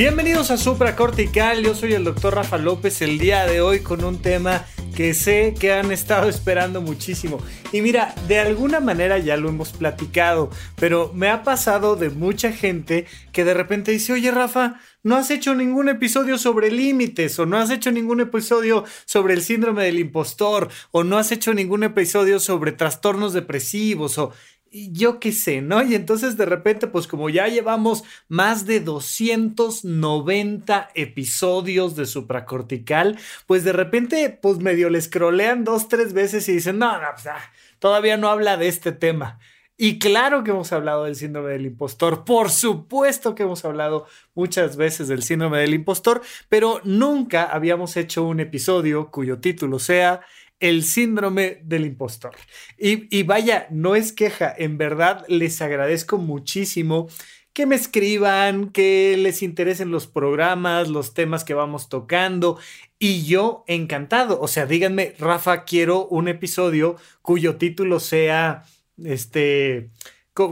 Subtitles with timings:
[0.00, 4.16] Bienvenidos a Supracortical, yo soy el doctor Rafa López el día de hoy con un
[4.16, 4.64] tema
[4.96, 7.38] que sé que han estado esperando muchísimo.
[7.70, 12.50] Y mira, de alguna manera ya lo hemos platicado, pero me ha pasado de mucha
[12.50, 17.44] gente que de repente dice, oye Rafa, no has hecho ningún episodio sobre límites, o
[17.44, 21.84] no has hecho ningún episodio sobre el síndrome del impostor, o no has hecho ningún
[21.84, 24.32] episodio sobre trastornos depresivos, o
[24.70, 25.82] yo qué sé, ¿no?
[25.82, 33.64] Y entonces de repente, pues como ya llevamos más de 290 episodios de supracortical, pues
[33.64, 37.40] de repente, pues medio les scrollean dos, tres veces y dicen, no, no, pues, ah,
[37.78, 39.38] todavía no habla de este tema.
[39.82, 44.76] Y claro que hemos hablado del síndrome del impostor, por supuesto que hemos hablado muchas
[44.76, 50.20] veces del síndrome del impostor, pero nunca habíamos hecho un episodio cuyo título sea
[50.60, 52.36] el síndrome del impostor.
[52.78, 57.08] Y, vaya, no es queja, en verdad les agradezco muchísimo
[57.52, 62.58] que me escriban, que les interesen los programas, los temas que vamos tocando.
[62.98, 64.40] Y yo encantado.
[64.40, 68.64] O sea, díganme, Rafa, quiero un episodio cuyo título sea,
[69.02, 69.90] este,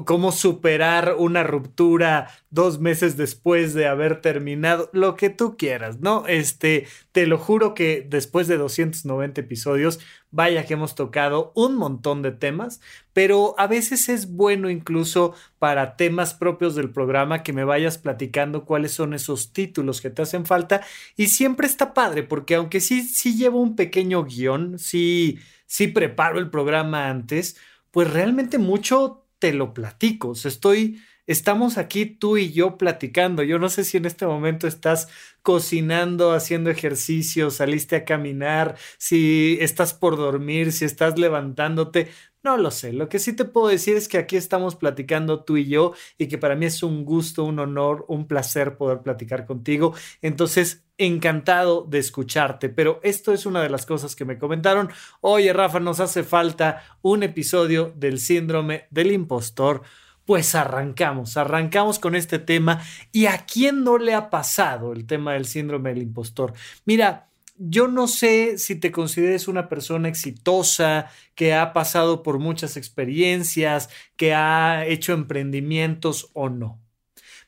[0.04, 6.26] cómo superar una ruptura dos meses después de haber terminado, lo que tú quieras, ¿no?
[6.26, 10.00] Este, te lo juro que después de 290 episodios,
[10.30, 12.80] vaya que hemos tocado un montón de temas,
[13.12, 18.64] pero a veces es bueno incluso para temas propios del programa que me vayas platicando
[18.64, 20.82] cuáles son esos títulos que te hacen falta
[21.16, 26.38] y siempre está padre porque aunque sí, sí llevo un pequeño guion, sí, sí preparo
[26.38, 27.56] el programa antes,
[27.90, 30.32] pues realmente mucho te lo platico.
[30.32, 33.42] Estoy, estamos aquí tú y yo platicando.
[33.42, 35.08] Yo no sé si en este momento estás
[35.42, 42.08] cocinando, haciendo ejercicio, saliste a caminar, si estás por dormir, si estás levantándote.
[42.48, 42.94] No lo sé.
[42.94, 46.28] Lo que sí te puedo decir es que aquí estamos platicando tú y yo y
[46.28, 49.92] que para mí es un gusto, un honor, un placer poder platicar contigo.
[50.22, 54.88] Entonces, encantado de escucharte, pero esto es una de las cosas que me comentaron.
[55.20, 59.82] Oye, Rafa, nos hace falta un episodio del síndrome del impostor.
[60.24, 62.80] Pues arrancamos, arrancamos con este tema.
[63.12, 66.54] ¿Y a quién no le ha pasado el tema del síndrome del impostor?
[66.86, 67.27] Mira,
[67.58, 73.90] yo no sé si te consideres una persona exitosa, que ha pasado por muchas experiencias,
[74.16, 76.80] que ha hecho emprendimientos o no,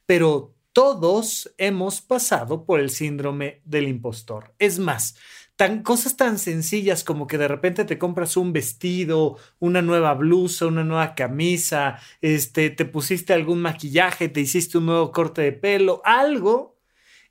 [0.06, 4.54] pero todos hemos pasado por el síndrome del impostor.
[4.58, 5.16] Es más,
[5.56, 10.66] tan, cosas tan sencillas como que de repente te compras un vestido, una nueva blusa,
[10.66, 16.00] una nueva camisa, este, te pusiste algún maquillaje, te hiciste un nuevo corte de pelo,
[16.04, 16.79] algo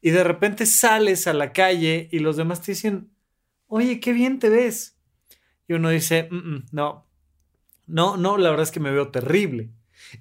[0.02, 3.12] y de repente sales a la calle y los demás te dicen,
[3.68, 4.98] oye, qué bien te ves.
[5.68, 7.08] Y uno dice, mm, mm, no,
[7.88, 9.72] no, no, la verdad es que me veo terrible.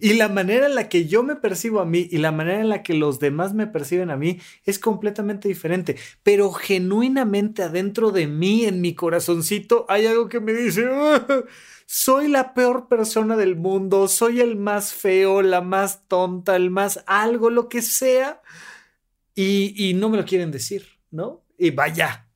[0.01, 2.69] Y la manera en la que yo me percibo a mí y la manera en
[2.69, 5.97] la que los demás me perciben a mí es completamente diferente.
[6.23, 11.45] Pero genuinamente adentro de mí, en mi corazoncito, hay algo que me dice, ah,
[11.87, 17.03] soy la peor persona del mundo, soy el más feo, la más tonta, el más
[17.07, 18.43] algo, lo que sea
[19.41, 21.45] y, no me lo quieren decir, ¿no?
[21.57, 22.29] Y vaya,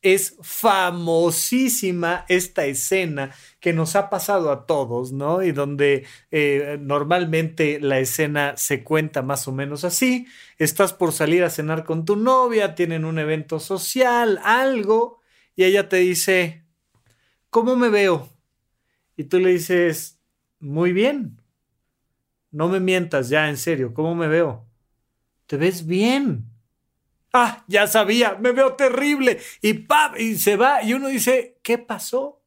[0.00, 5.42] es famosísima esta escena que nos ha pasado a todos, ¿no?
[5.42, 10.26] Y donde eh, normalmente la escena se cuenta más o menos así.
[10.56, 15.20] Estás por salir a cenar con tu novia, tienen un evento social, algo,
[15.54, 16.64] y ella te dice,
[17.50, 18.30] ¿cómo me veo?
[19.18, 20.18] Y tú le dices,
[20.60, 21.42] muy bien.
[22.50, 24.68] No me mientas ya, en serio, ¿cómo me veo?
[25.48, 26.47] te ves bien.
[27.40, 29.38] Ah, ya sabía, me veo terrible.
[29.62, 30.18] Y ¡pap!
[30.18, 32.42] Y se va y uno dice, ¿qué pasó?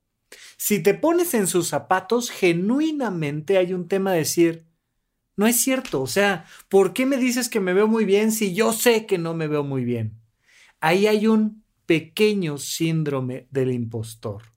[0.58, 4.66] Si te pones en sus zapatos, genuinamente hay un tema de decir,
[5.38, 8.54] no es cierto, o sea, ¿por qué me dices que me veo muy bien si
[8.54, 10.20] yo sé que no me veo muy bien?
[10.82, 14.51] Ahí hay un pequeño síndrome del impostor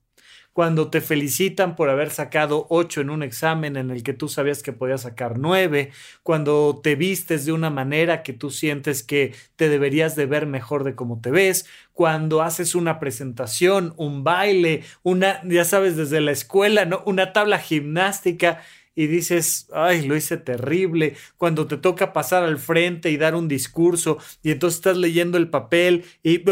[0.55, 4.63] cuando te felicitan por haber sacado 8 en un examen en el que tú sabías
[4.63, 5.91] que podías sacar 9,
[6.23, 10.85] cuando te vistes de una manera que tú sientes que te deberías de ver mejor
[10.85, 16.31] de cómo te ves, cuando haces una presentación, un baile, una, ya sabes, desde la
[16.31, 17.03] escuela, ¿no?
[17.05, 18.61] Una tabla gimnástica
[18.95, 23.49] y dices, ay, lo hice terrible, cuando te toca pasar al frente y dar un
[23.49, 26.45] discurso y entonces estás leyendo el papel y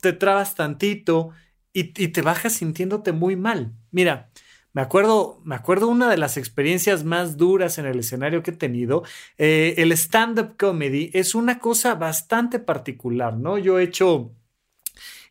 [0.00, 1.30] te trabas tantito
[1.78, 3.72] y, te bajas sintiéndote muy mal.
[3.90, 4.30] Mira,
[4.72, 8.56] me acuerdo, me acuerdo una de las experiencias más duras en el escenario que he
[8.56, 9.04] tenido.
[9.38, 13.58] Eh, el stand-up comedy es una cosa bastante particular, ¿no?
[13.58, 14.32] Yo he hecho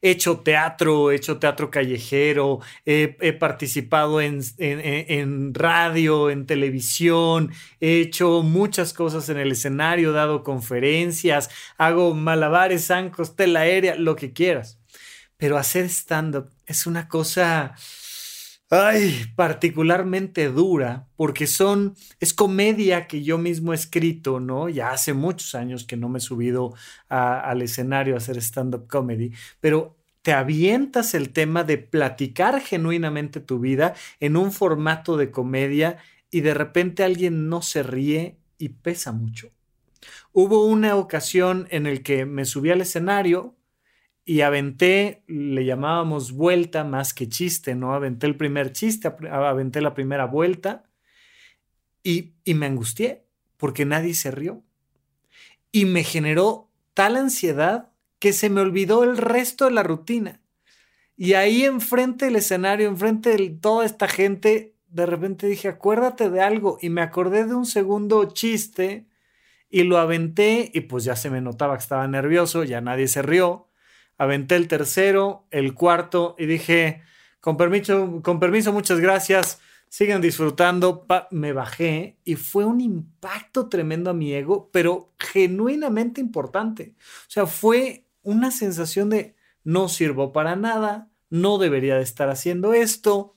[0.01, 8.01] he hecho teatro, he hecho teatro callejero, he, participado en, en, radio, en televisión, he
[8.01, 14.33] hecho muchas cosas en el escenario, dado conferencias, hago malabares, zancos, tela aérea, lo que
[14.33, 14.76] quieras.
[15.37, 17.75] Pero hacer stand-up es una cosa
[18.69, 24.69] ay, particularmente dura, porque son, es comedia que yo mismo he escrito, ¿no?
[24.69, 26.73] Ya hace muchos años que no me he subido
[27.07, 33.59] al escenario a hacer stand-up comedy, pero te avientas el tema de platicar genuinamente tu
[33.59, 35.97] vida en un formato de comedia
[36.29, 39.51] y de repente alguien no se ríe y pesa mucho.
[40.33, 43.55] Hubo una ocasión en el que me subí al escenario,
[44.29, 47.93] y aventé, le llamábamos vuelta más que chiste, ¿no?
[47.93, 50.83] Aventé el primer chiste, aventé la primera vuelta
[52.03, 53.23] y, me angustié
[53.55, 54.63] porque nadie se rió.
[55.71, 60.41] Y me generó tal ansiedad que se me olvidó el resto de la rutina.
[61.15, 66.41] Y ahí enfrente del escenario, enfrente de toda esta gente, de repente dije, acuérdate de
[66.41, 66.79] algo.
[66.81, 69.07] Y me acordé de un segundo chiste
[69.69, 73.21] y lo aventé y pues ya se me notaba que estaba nervioso, ya nadie se
[73.21, 73.66] rió
[74.17, 77.01] aventé el tercero, el cuarto y dije,
[77.39, 81.05] con permiso, con permiso muchas gracias, sigan disfrutando.
[81.31, 86.95] me bajé y fue un impacto tremendo a mi ego, pero genuinamente importante.
[86.99, 92.73] O sea, fue una sensación de no sirvo para nada, no debería de estar haciendo
[92.73, 93.36] esto,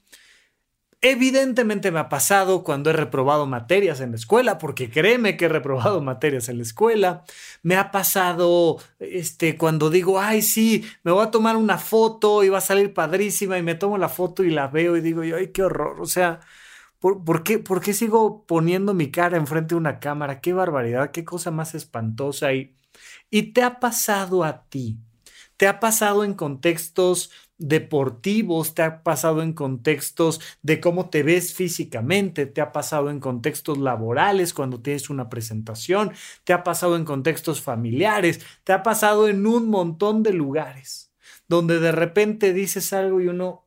[1.02, 5.48] Evidentemente me ha pasado cuando he reprobado materias en la escuela, porque créeme que he
[5.48, 7.24] reprobado materias en la escuela.
[7.62, 12.50] Me ha pasado este, cuando digo, ay, sí, me voy a tomar una foto y
[12.50, 15.52] va a salir padrísima y me tomo la foto y la veo y digo, ay,
[15.52, 16.02] qué horror.
[16.02, 16.40] O sea,
[16.98, 20.40] ¿por, qué, ¿por qué sigo poniendo mi cara enfrente de una cámara?
[20.42, 22.52] Qué barbaridad, qué cosa más espantosa.
[22.52, 22.76] Y,
[23.30, 24.98] y te ha pasado a ti.
[25.56, 31.54] Te ha pasado en contextos deportivos, te ha pasado en contextos de cómo te ves
[31.54, 36.12] físicamente, te ha pasado en contextos laborales cuando tienes una presentación,
[36.42, 41.12] te ha pasado en contextos familiares, te ha pasado en un montón de lugares
[41.50, 43.66] donde de repente dices algo y uno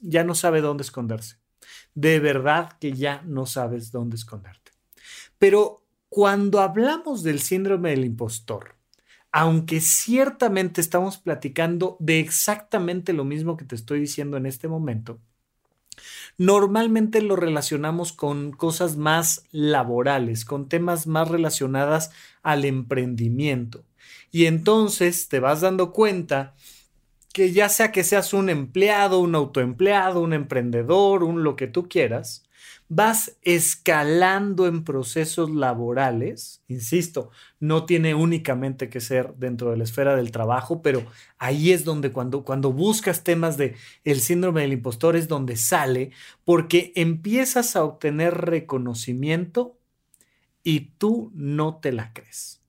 [0.00, 1.36] ya no sabe dónde esconderse.
[1.94, 4.72] De verdad que ya no sabes dónde esconderte.
[5.38, 8.79] Pero cuando hablamos del síndrome del impostor,
[9.32, 15.20] aunque ciertamente estamos platicando de exactamente lo mismo que te estoy diciendo en este momento,
[16.38, 22.10] normalmente lo relacionamos con cosas más laborales, con temas más relacionadas
[22.42, 23.84] al emprendimiento.
[24.32, 26.54] Y entonces te vas dando cuenta
[27.32, 31.88] que ya sea que seas un empleado, un autoempleado, un emprendedor, un lo que tú
[31.88, 32.44] quieras,
[32.90, 40.16] vas escalando en procesos laborales, insisto, no tiene únicamente que ser dentro de la esfera
[40.16, 41.06] del trabajo, pero
[41.38, 46.10] ahí es donde cuando, cuando buscas temas de el síndrome del impostor es donde sale,
[46.44, 49.78] porque empiezas a obtener reconocimiento
[50.64, 52.59] y tú no te la crees.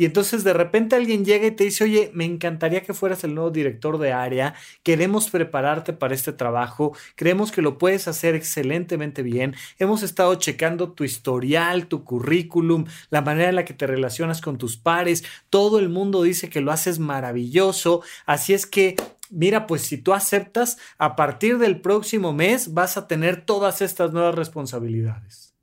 [0.00, 3.34] Y entonces de repente alguien llega y te dice, oye, me encantaría que fueras el
[3.34, 9.22] nuevo director de área, queremos prepararte para este trabajo, creemos que lo puedes hacer excelentemente
[9.22, 14.40] bien, hemos estado checando tu historial, tu currículum, la manera en la que te relacionas
[14.40, 18.96] con tus pares, todo el mundo dice que lo haces maravilloso, así es que
[19.28, 24.14] mira, pues si tú aceptas, a partir del próximo mes vas a tener todas estas
[24.14, 25.54] nuevas responsabilidades.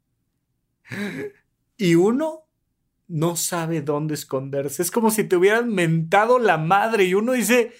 [1.75, 2.47] Y uno
[3.08, 4.82] no sabe dónde esconderse.
[4.82, 7.74] Es como si te hubieran mentado la madre y uno dice,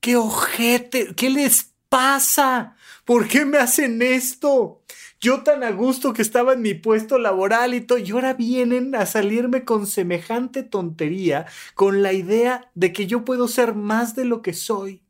[0.00, 2.76] qué ojete, ¿qué les pasa?
[3.04, 4.82] ¿Por qué me hacen esto?
[5.20, 8.94] Yo tan a gusto que estaba en mi puesto laboral y todo, y ahora vienen
[8.94, 14.26] a salirme con semejante tontería, con la idea de que yo puedo ser más de
[14.26, 15.02] lo que soy.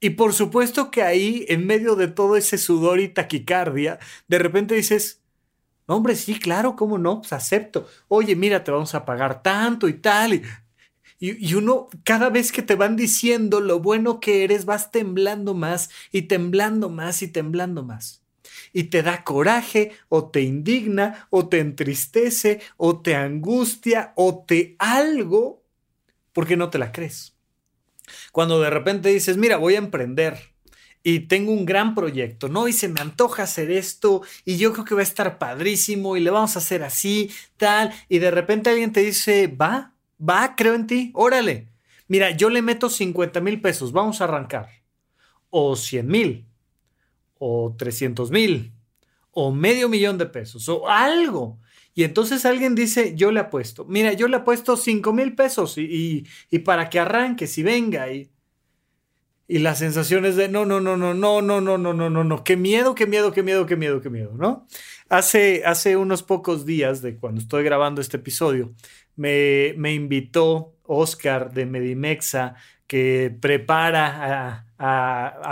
[0.00, 4.74] Y por supuesto que ahí, en medio de todo ese sudor y taquicardia, de repente
[4.74, 5.21] dices,
[5.96, 7.20] hombre, sí, claro, ¿cómo no?
[7.20, 7.88] Pues acepto.
[8.08, 10.34] Oye, mira, te vamos a pagar tanto y tal.
[10.34, 10.42] Y,
[11.20, 15.90] y, uno, cada vez que te van diciendo lo bueno que eres, vas temblando más
[16.10, 18.22] y temblando más y temblando más.
[18.72, 24.76] Y te da coraje, o te indigna, o te entristece, o te angustia, o te
[24.78, 25.62] algo,
[26.32, 27.36] porque no te la crees.
[28.32, 30.51] Cuando de repente dices, mira, voy a emprender
[31.02, 32.68] y tengo un gran proyecto, ¿no?
[32.68, 36.20] Y se me antoja hacer esto y yo creo que va a estar padrísimo y
[36.20, 40.74] le vamos a hacer así, tal, y de repente alguien te dice, va, va, creo
[40.74, 41.68] en ti, órale.
[42.08, 44.68] Mira, yo le meto 50 mil pesos, vamos a arrancar.
[45.50, 46.46] O 100 mil,
[47.38, 48.72] o 300 mil,
[49.30, 51.58] o medio millón de pesos, o algo.
[51.94, 53.84] Y entonces alguien dice, yo le apuesto.
[53.84, 58.10] Mira, yo le apuesto 5 mil pesos y, y, para que arranque, si venga.
[58.10, 58.31] Y,
[59.52, 62.24] y la sensación es de, no, no, no, no, no, no, no, no, no, no,
[62.24, 64.66] no, qué miedo, qué miedo, qué miedo, qué miedo, qué miedo, ¿no?
[65.10, 68.72] Hace, hace unos pocos días de cuando estoy grabando este episodio,
[69.14, 72.54] me, me invitó Oscar de Medimexa,
[72.86, 74.66] que prepara a,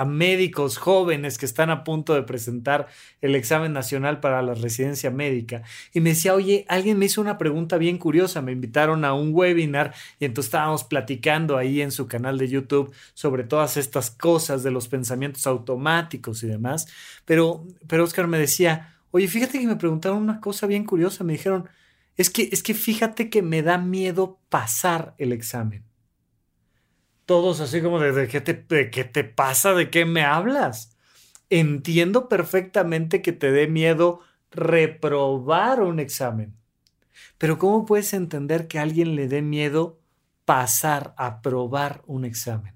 [0.06, 2.88] médicos jóvenes que están a punto de presentar
[3.20, 5.62] el examen nacional para la residencia médica.
[5.92, 9.30] Y me decía, oye, alguien me hizo una pregunta bien curiosa, me invitaron a un
[9.32, 14.62] webinar y entonces estábamos platicando ahí en su canal de YouTube sobre todas estas cosas
[14.62, 16.88] de los pensamientos automáticos y demás.
[17.24, 21.34] Pero, pero Oscar me decía, oye, fíjate que me preguntaron una cosa bien curiosa, me
[21.34, 21.68] dijeron,
[22.16, 25.89] es que, es que fíjate que me da miedo pasar el examen
[27.30, 29.72] todos así como de, ¿qué, te, ¿qué te pasa?
[29.72, 30.96] ¿De qué me hablas?
[31.48, 34.18] Entiendo perfectamente que te dé miedo
[34.50, 36.56] reprobar un examen.
[37.38, 40.00] Pero ¿cómo puedes entender que a alguien le dé miedo
[40.44, 42.74] pasar, a probar un examen?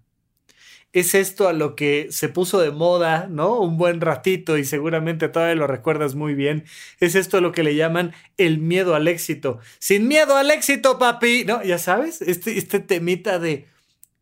[0.93, 3.59] Es esto a lo que se puso de moda, ¿no?
[3.59, 6.63] Un buen ratito y seguramente todavía lo recuerdas muy bien.
[7.01, 9.59] Es esto a lo que le llaman el miedo al éxito.
[9.81, 11.45] Sin miedo al éxito, papi.
[11.45, 11.61] ¿No?
[11.65, 13.74] Ya sabes, este, este temita de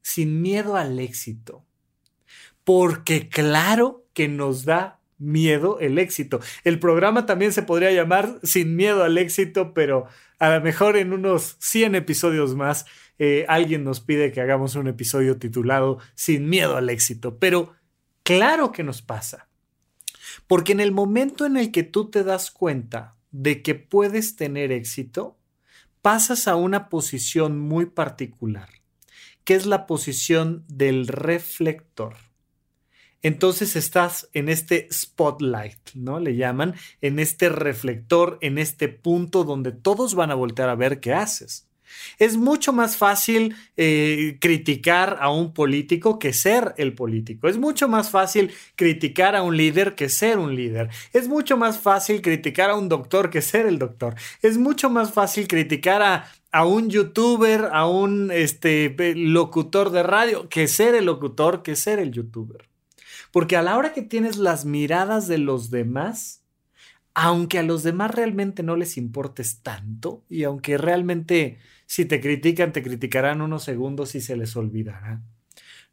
[0.03, 1.65] sin miedo al éxito.
[2.65, 6.41] Porque claro que nos da miedo el éxito.
[6.65, 10.07] El programa también se podría llamar Sin miedo al éxito, pero
[10.39, 12.85] a lo mejor en unos 100 episodios más
[13.19, 17.39] eh, alguien nos pide que hagamos un episodio titulado Sin miedo al éxito.
[17.39, 17.75] Pero
[18.23, 19.49] claro que nos pasa.
[20.47, 24.73] Porque en el momento en el que tú te das cuenta de que puedes tener
[24.73, 25.39] éxito,
[26.01, 28.82] pasas a una posición muy particular
[29.45, 32.17] ¿Qué es la posición del reflector.
[33.23, 36.19] Entonces estás en este spotlight, ¿no?
[36.19, 41.01] Le llaman, en este reflector, en este punto donde todos van a voltear a ver
[41.01, 41.69] qué haces.
[42.19, 47.49] Es mucho más fácil eh, criticar a un político que ser el político.
[47.49, 50.91] Es mucho más fácil criticar a un líder que ser un líder.
[51.13, 54.15] Es mucho más fácil criticar a un doctor que ser el doctor.
[54.43, 60.49] Es mucho más fácil criticar a, a un youtuber, a un este, locutor de radio,
[60.49, 62.69] que ser el locutor, que ser el youtuber.
[63.33, 66.43] Porque a la hora que tienes las miradas de los demás,
[67.15, 71.59] aunque a los demás realmente no les importes tanto y aunque realmente
[71.93, 75.21] si te critican, te criticarán unos segundos y se les olvidará.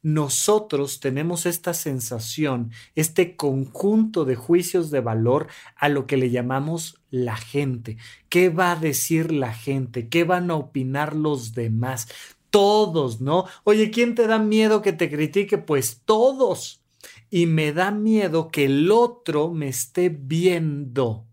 [0.01, 7.01] Nosotros tenemos esta sensación, este conjunto de juicios de valor a lo que le llamamos
[7.11, 7.97] la gente.
[8.29, 10.07] ¿Qué va a decir la gente?
[10.07, 12.07] ¿Qué van a opinar los demás?
[12.49, 13.43] Todos, ¿no?
[13.65, 15.57] Oye, ¿quién te da miedo que te critique?
[15.57, 16.81] Pues todos.
[17.29, 21.25] Y me da miedo que el otro me esté viendo.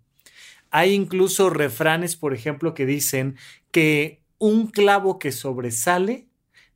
[0.72, 3.36] Hay incluso refranes, por ejemplo, que dicen
[3.70, 6.28] que un clavo que sobresale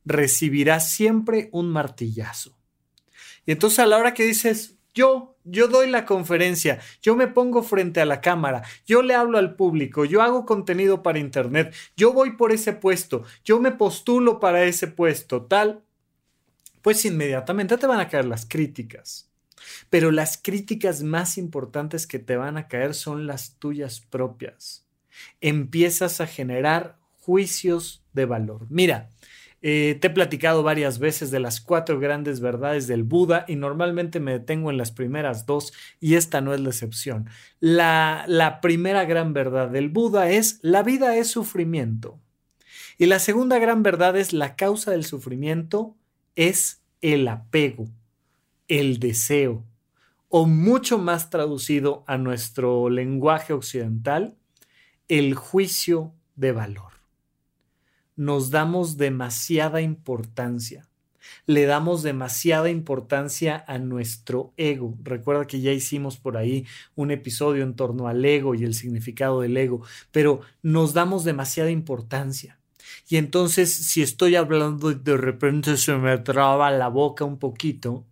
[0.05, 2.57] recibirá siempre un martillazo.
[3.45, 7.63] Y entonces a la hora que dices, yo, yo doy la conferencia, yo me pongo
[7.63, 12.13] frente a la cámara, yo le hablo al público, yo hago contenido para internet, yo
[12.13, 15.83] voy por ese puesto, yo me postulo para ese puesto, tal,
[16.81, 19.29] pues inmediatamente te van a caer las críticas.
[19.89, 24.87] Pero las críticas más importantes que te van a caer son las tuyas propias.
[25.39, 28.65] Empiezas a generar juicios de valor.
[28.69, 29.09] Mira,
[29.61, 34.19] eh, te he platicado varias veces de las cuatro grandes verdades del Buda y normalmente
[34.19, 37.29] me detengo en las primeras dos y esta no es la excepción.
[37.59, 42.19] La, la primera gran verdad del Buda es la vida es sufrimiento.
[42.97, 45.95] Y la segunda gran verdad es la causa del sufrimiento
[46.35, 47.87] es el apego,
[48.67, 49.63] el deseo,
[50.27, 54.35] o mucho más traducido a nuestro lenguaje occidental,
[55.07, 56.90] el juicio de valor
[58.21, 60.87] nos damos demasiada importancia.
[61.47, 64.95] Le damos demasiada importancia a nuestro ego.
[65.01, 69.41] Recuerda que ya hicimos por ahí un episodio en torno al ego y el significado
[69.41, 72.59] del ego, pero nos damos demasiada importancia.
[73.09, 78.05] Y entonces, si estoy hablando y de repente se me traba la boca un poquito,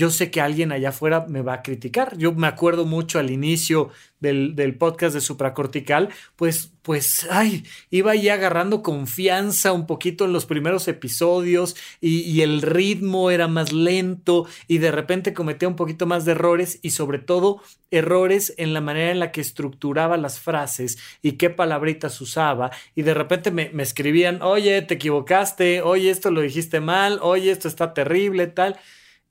[0.00, 2.16] yo sé que alguien allá afuera me va a criticar.
[2.16, 8.14] Yo me acuerdo mucho al inicio del, del, podcast de supracortical, pues, pues, ay, iba
[8.14, 13.74] ya agarrando confianza un poquito en los primeros episodios y, y, el ritmo era más
[13.74, 18.72] lento y de repente cometía un poquito más de errores y sobre todo errores en
[18.72, 23.50] la manera en la que estructuraba las frases y qué palabritas usaba y de repente
[23.50, 28.46] me, me escribían, oye, te equivocaste, oye, esto lo dijiste mal, oye, esto está terrible,
[28.46, 28.78] tal.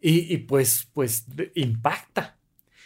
[0.02, 1.26] Y, y pues, pues
[1.56, 2.40] impacta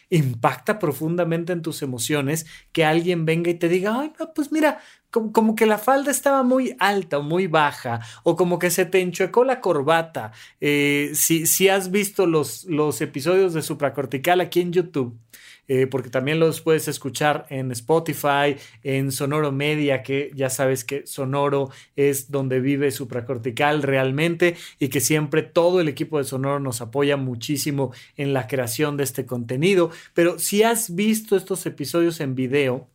[0.10, 4.80] impacta profundamente en tus emociones que alguien venga y te diga, ay, pues mira,
[5.10, 9.02] como, que la falda estaba muy alta o muy baja, o como que se te
[9.02, 10.32] enchuecó la corbata.
[10.62, 15.18] Eh, si, si, has visto los, los episodios de Supracortical aquí en YouTube,
[15.68, 21.08] eh, porque también los puedes escuchar en Spotify, en Sonoro Media, que ya sabes que
[21.08, 26.82] Sonoro es donde vive Supracortical realmente y que siempre todo el equipo de Sonoro nos
[26.82, 29.90] apoya muchísimo en la creación de este contenido.
[30.14, 32.90] Pero si has visto estos episodios en video,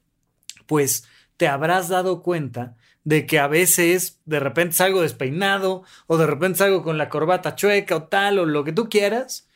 [0.67, 1.05] pues
[1.39, 6.59] te habrás dado cuenta de que a veces de repente salgo despeinado o de repente
[6.59, 9.48] salgo con la corbata chueca o tal o lo que tú quieras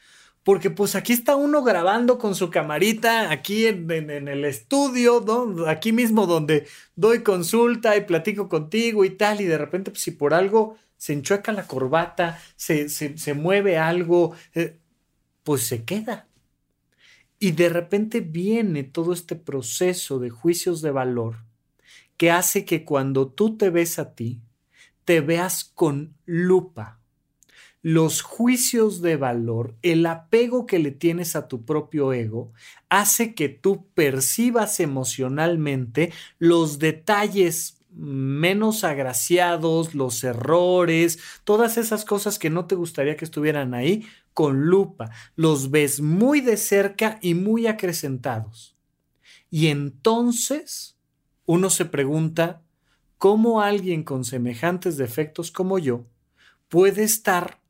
[0.45, 5.25] porque pues aquí está uno grabando con su camarita, aquí en, el estudio,
[5.69, 10.11] aquí mismo donde doy consulta y platico contigo y tal, y de repente pues, si
[10.11, 14.79] por algo se enchueca la corbata, se, se, mueve algo, eh,
[15.43, 16.29] pues se queda.
[17.39, 21.39] Y de repente viene todo este proceso de juicios de valor
[22.17, 24.41] que hace que cuando tú te ves a ti,
[25.05, 27.02] te veas con lupa
[27.83, 32.53] los juicios de valor, el apego que le tienes a tu propio ego,
[32.89, 42.51] hace que tú percibas emocionalmente los detalles menos agraciados, los errores, todas esas cosas que
[42.51, 45.11] no te gustaría que estuvieran ahí, con lupa.
[45.35, 48.77] Los ves muy de cerca y muy acrecentados.
[49.51, 50.97] Y entonces
[51.45, 52.63] uno se pregunta,
[53.19, 56.07] ¿cómo alguien con semejantes defectos como yo
[56.69, 57.62] puede estar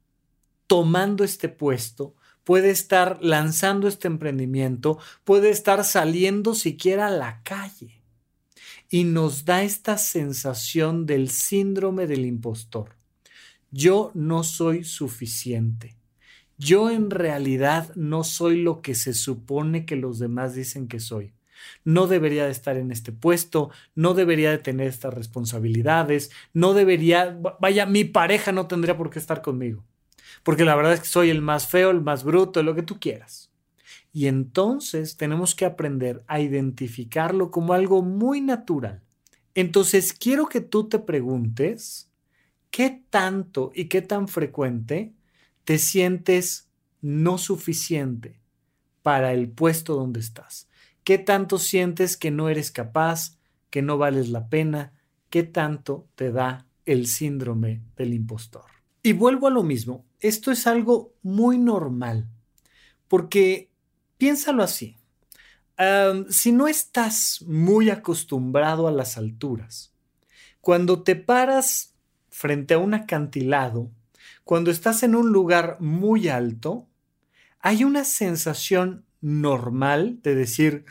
[0.66, 2.14] tomando este puesto,
[2.45, 8.02] puede estar lanzando este emprendimiento, puede estar saliendo siquiera a la calle.
[8.88, 12.97] Y nos da esta sensación del síndrome del impostor.
[13.71, 15.97] Yo no soy suficiente.
[16.58, 21.32] Yo en realidad no soy lo que se supone que los demás dicen que soy.
[21.84, 27.39] No debería de estar en este puesto, no debería de tener estas responsabilidades, no debería,
[27.60, 29.84] vaya, mi pareja no tendría por qué estar conmigo
[30.43, 32.99] porque la verdad es que soy el más feo, el más bruto, lo que tú
[32.99, 33.50] quieras.
[34.13, 39.02] Y entonces tenemos que aprender a identificarlo como algo muy natural.
[39.55, 42.11] Entonces quiero que tú te preguntes
[42.71, 45.13] qué tanto y qué tan frecuente
[45.65, 46.69] te sientes
[47.00, 48.41] no suficiente
[49.02, 50.69] para el puesto donde estás.
[51.05, 53.39] ¿Qué tanto sientes que no eres capaz,
[53.71, 54.93] que no vales la pena?
[55.31, 58.81] ¿Qué tanto te da el síndrome del impostor?
[59.02, 62.28] Y vuelvo a lo mismo, esto es algo muy normal,
[63.08, 63.71] porque
[64.17, 64.97] piénsalo así,
[66.28, 69.93] si no estás muy acostumbrado a las alturas,
[70.60, 71.95] cuando te paras
[72.30, 73.91] frente a un acantilado,
[74.45, 76.86] cuando estás en un lugar muy alto,
[77.58, 80.84] hay una sensación normal de decir,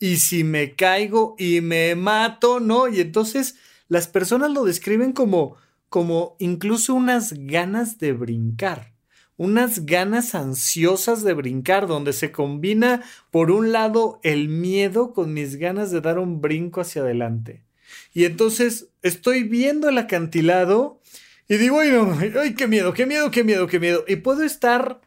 [0.00, 2.58] ¿y si me caigo y me mato?
[2.58, 2.88] ¿No?
[2.88, 3.56] Y entonces
[3.88, 5.56] las personas lo describen como
[5.88, 8.94] como incluso unas ganas de brincar,
[9.36, 15.56] unas ganas ansiosas de brincar, donde se combina por un lado el miedo con mis
[15.56, 17.64] ganas de dar un brinco hacia adelante.
[18.12, 21.00] Y entonces estoy viendo el acantilado
[21.48, 24.04] y digo, ay, no, ay, qué miedo, qué miedo, qué miedo, qué miedo.
[24.06, 25.00] Y puedo estar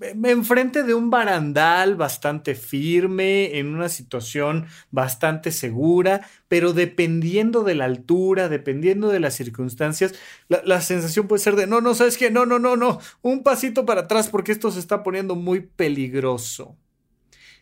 [0.00, 7.84] enfrente de un barandal bastante firme, en una situación bastante segura, pero dependiendo de la
[7.84, 10.14] altura, dependiendo de las circunstancias,
[10.48, 13.84] la, sensación puede ser de, no, no, sabes qué, no, no, no, no, un pasito
[13.86, 16.76] para atrás porque esto se está poniendo muy peligroso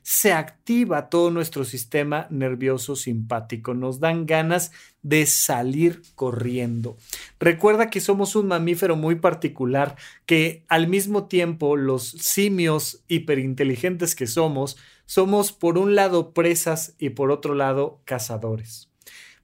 [0.08, 3.74] se activa todo nuestro sistema nervioso simpático.
[3.74, 4.70] Nos dan ganas
[5.02, 6.96] de salir corriendo.
[7.40, 14.28] Recuerda que somos un mamífero muy particular, que al mismo tiempo los simios hiperinteligentes que
[14.28, 18.85] somos, somos por un lado presas y por otro lado cazadores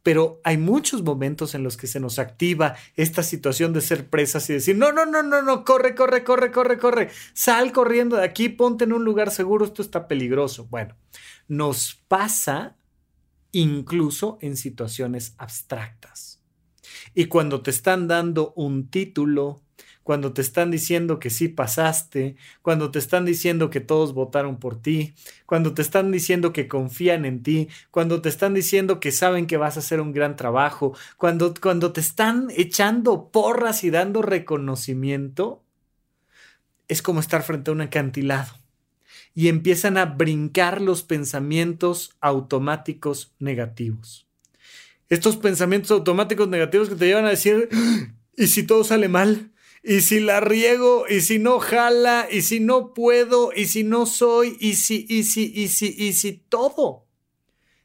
[0.02, 4.48] pero hay muchos momentos en los que se nos activa esta situación de ser presas
[4.50, 8.24] y decir, no, no, no, no, no, corre, corre, corre, corre, corre, sal corriendo de
[8.24, 10.66] aquí, ponte en un lugar seguro, esto está peligroso.
[10.70, 10.96] Bueno,
[11.48, 12.76] nos pasa
[13.52, 16.40] incluso en situaciones abstractas.
[17.14, 19.62] Y cuando te están dando un título,
[20.02, 24.80] cuando te están diciendo que sí pasaste, cuando te están diciendo que todos votaron por
[24.80, 25.14] ti,
[25.46, 29.56] cuando te están diciendo que confían en ti, cuando te están diciendo que saben que
[29.56, 35.62] vas a hacer un gran trabajo, cuando, cuando te están echando porras y dando reconocimiento,
[36.88, 38.52] es como estar frente a un acantilado
[39.34, 44.26] y empiezan a brincar los pensamientos automáticos negativos.
[45.08, 47.68] Estos pensamientos automáticos negativos que te llevan a decir,
[48.36, 49.51] ¿y si todo sale mal?
[49.82, 51.04] ¿Y si la riego?
[51.08, 52.28] ¿Y si no jala?
[52.30, 53.52] ¿Y si no puedo?
[53.54, 54.56] ¿Y si no soy?
[54.60, 57.06] ¿Y si, y si, y si, y si todo?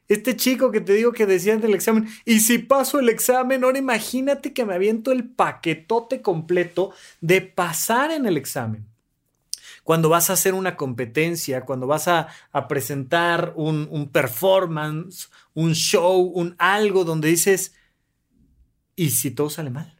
[0.06, 3.78] Este chico que te digo que decía del examen, y si paso el examen, ahora
[3.78, 8.86] imagínate que me aviento el paquetote completo de pasar en el examen
[9.88, 12.28] cuando vas a hacer una competencia, cuando vas a,
[12.68, 17.74] presentar un, performance, un show, un algo donde dices,
[18.96, 19.97] ¿y si todo sale mal?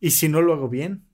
[0.00, 1.04] ¿Y si no lo hago bien?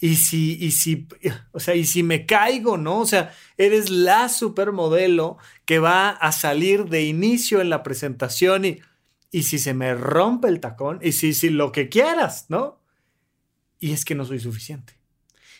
[0.00, 1.06] ¿Y si, y si,
[1.52, 3.00] o sea, y si me caigo, ¿no?
[3.00, 8.80] O sea, eres la supermodelo que va a salir de inicio en la presentación y,
[9.30, 12.80] y si se me rompe el tacón, y si, si lo que quieras, ¿no?
[13.78, 14.94] Y es que no soy suficiente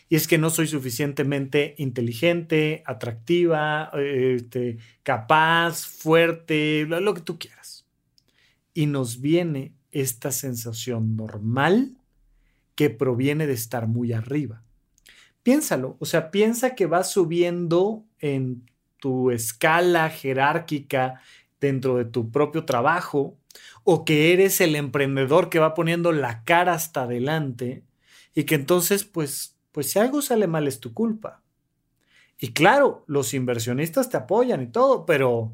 [0.07, 7.87] y es que no soy suficientemente inteligente, atractiva, este, capaz, fuerte, lo, que tú quieras.
[8.73, 11.97] Y nos viene esta sensación normal
[12.75, 14.63] que proviene de estar muy arriba.
[15.43, 21.21] Piénsalo, o sea, piensa que vas subiendo en tu escala jerárquica
[21.59, 23.37] dentro de tu propio trabajo
[23.83, 27.83] o que eres el emprendedor que va poniendo la cara hasta adelante
[28.33, 31.41] y que entonces pues pues si algo sale mal es tu culpa.
[32.39, 35.51] Y claro, los inversionistas te apoyan y todo, pero,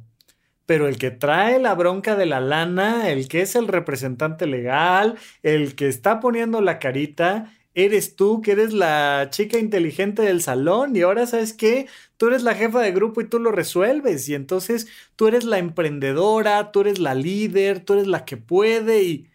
[0.65, 5.17] pero el que trae la bronca de la lana, el que es el representante legal,
[5.43, 10.95] el que está poniendo la carita, eres tú, que eres la chica inteligente del salón
[10.95, 14.35] y ahora sabes qué, tú eres la jefa de grupo y tú lo resuelves y
[14.35, 19.29] entonces tú eres la emprendedora, tú eres la líder, tú eres la que puede y,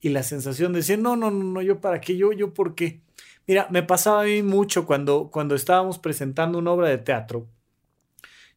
[0.00, 2.74] y la sensación de decir, no, no, no, no, yo para qué, yo, yo por
[2.74, 3.00] qué.
[3.46, 7.48] Mira, me pasaba a mí mucho cuando, cuando estábamos presentando una obra de teatro.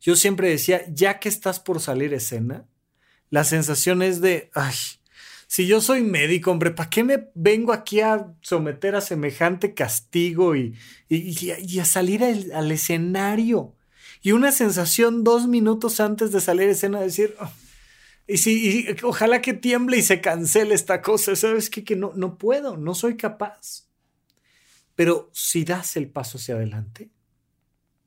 [0.02, 2.66] Yo siempre decía, ya que estás por salir escena,
[3.30, 4.74] la sensación es de, ay,
[5.48, 10.56] si yo soy médico, hombre, ¿para qué me vengo aquí a someter a semejante castigo
[10.56, 10.76] y,
[11.08, 13.76] y, a salir al, escenario?
[14.22, 17.52] Y una sensación dos minutos antes de salir escena, decir, oh,
[18.28, 21.84] y si, ojalá que tiemble y se cancele esta cosa, ¿sabes qué?
[21.84, 23.90] Que no, no puedo, no soy capaz.
[24.96, 27.10] Pero si das el paso hacia adelante,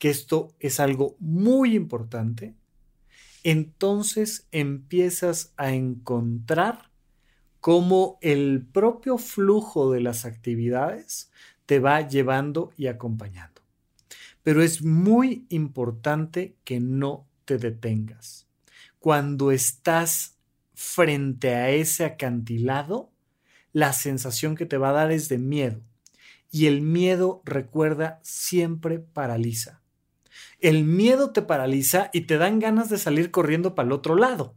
[0.04, 2.54] que esto es algo muy importante,
[3.42, 6.90] entonces empiezas a encontrar
[7.58, 11.30] cómo el propio flujo de las actividades
[11.64, 13.62] te va llevando y acompañando.
[14.42, 18.46] Pero es muy importante que no te detengas.
[18.98, 20.36] Cuando estás
[20.74, 23.10] frente a ese acantilado,
[23.72, 25.80] la sensación que te va a dar es de miedo
[26.50, 29.80] y el miedo, recuerda, siempre paraliza.
[30.64, 34.56] El miedo te paraliza y te dan ganas de salir corriendo para el otro lado.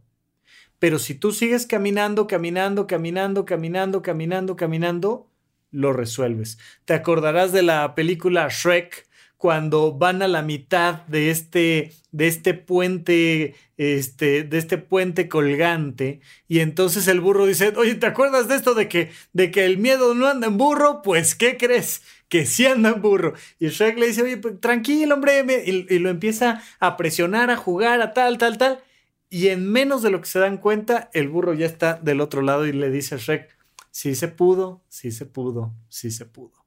[0.78, 5.30] Pero si tú sigues caminando, caminando, caminando, caminando, caminando, caminando,
[5.70, 6.56] lo resuelves.
[6.86, 12.54] Te acordarás de la película Shrek cuando van a la mitad de este, de este
[12.54, 18.54] puente, este, de este puente colgante, y entonces el burro dice, oye, ¿te acuerdas de
[18.56, 21.02] esto de que, de que el miedo no anda en burro?
[21.02, 22.00] Pues, ¿qué crees?
[22.28, 23.34] Que sí anda en burro.
[23.58, 27.56] Y Shrek le dice, oye, pues, tranquilo, hombre, y, y lo empieza a presionar, a
[27.56, 28.82] jugar, a tal, tal, tal,
[29.30, 32.42] y en menos de lo que se dan cuenta, el burro ya está del otro
[32.42, 33.56] lado y le dice a Shrek,
[33.90, 36.64] sí se pudo, sí se pudo, sí se pudo.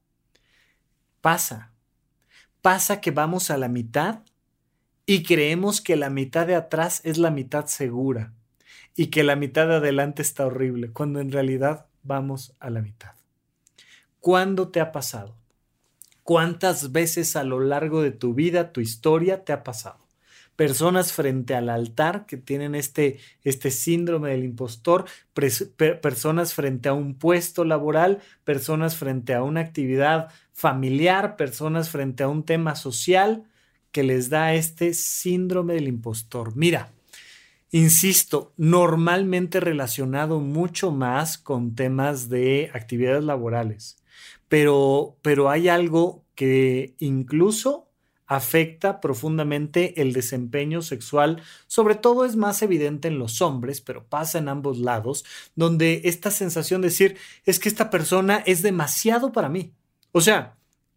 [1.21, 1.71] Pasa,
[2.62, 4.19] pasa que vamos a la mitad
[5.06, 8.34] y creemos que la mitad de atrás es la mitad segura
[8.95, 13.13] y que la mitad de adelante está horrible, cuando en realidad vamos a la mitad.
[14.19, 15.36] ¿Cuándo te ha pasado?
[16.24, 20.00] ¿Cuántas veces a lo largo de tu vida, tu historia, te ha pasado?
[20.56, 25.06] Personas frente al altar que tienen este, este síndrome del impostor,
[26.02, 32.28] personas frente a un puesto laboral, personas frente a una actividad familiar, personas frente a
[32.28, 33.44] un tema social
[33.92, 36.56] que les da este síndrome del impostor.
[36.56, 36.92] Mira,
[37.72, 43.98] insisto, normalmente relacionado mucho más con temas de actividades laborales,
[44.48, 47.88] pero, pero hay algo que incluso
[48.32, 54.38] afecta profundamente el desempeño sexual, sobre todo es más evidente en los hombres, pero pasa
[54.38, 59.50] en ambos lados, donde esta sensación de decir, es que esta persona es demasiado para
[59.50, 59.74] mí,
[60.14, 60.56] O sea,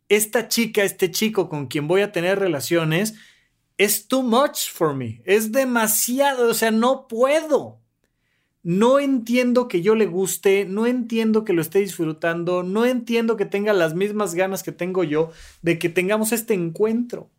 [0.08, 3.14] esta chica, este chico con quien voy a tener relaciones,
[3.78, 5.22] es too much for me.
[5.24, 7.80] Es demasiado, o sea, no puedo.
[8.62, 13.44] No entiendo que yo le guste, no entiendo que lo esté disfrutando, no entiendo que
[13.44, 17.30] tenga las mismas ganas que tengo yo de que tengamos este encuentro.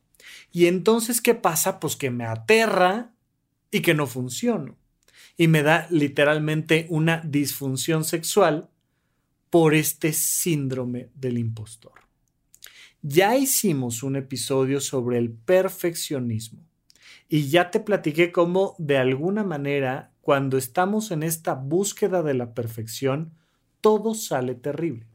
[0.51, 1.79] Y entonces, ¿qué pasa?
[1.79, 3.11] Pues que me aterra
[3.71, 4.77] y que no funciono.
[5.35, 8.69] Y me da literalmente una disfunción sexual
[9.49, 12.04] por este síndrome del impostor.
[13.07, 16.65] Ya hicimos un episodio sobre el perfeccionismo
[17.29, 22.55] y ya te platiqué cómo de alguna manera cuando estamos en esta búsqueda de la
[22.55, 23.31] perfección,
[23.79, 25.05] todo sale terrible.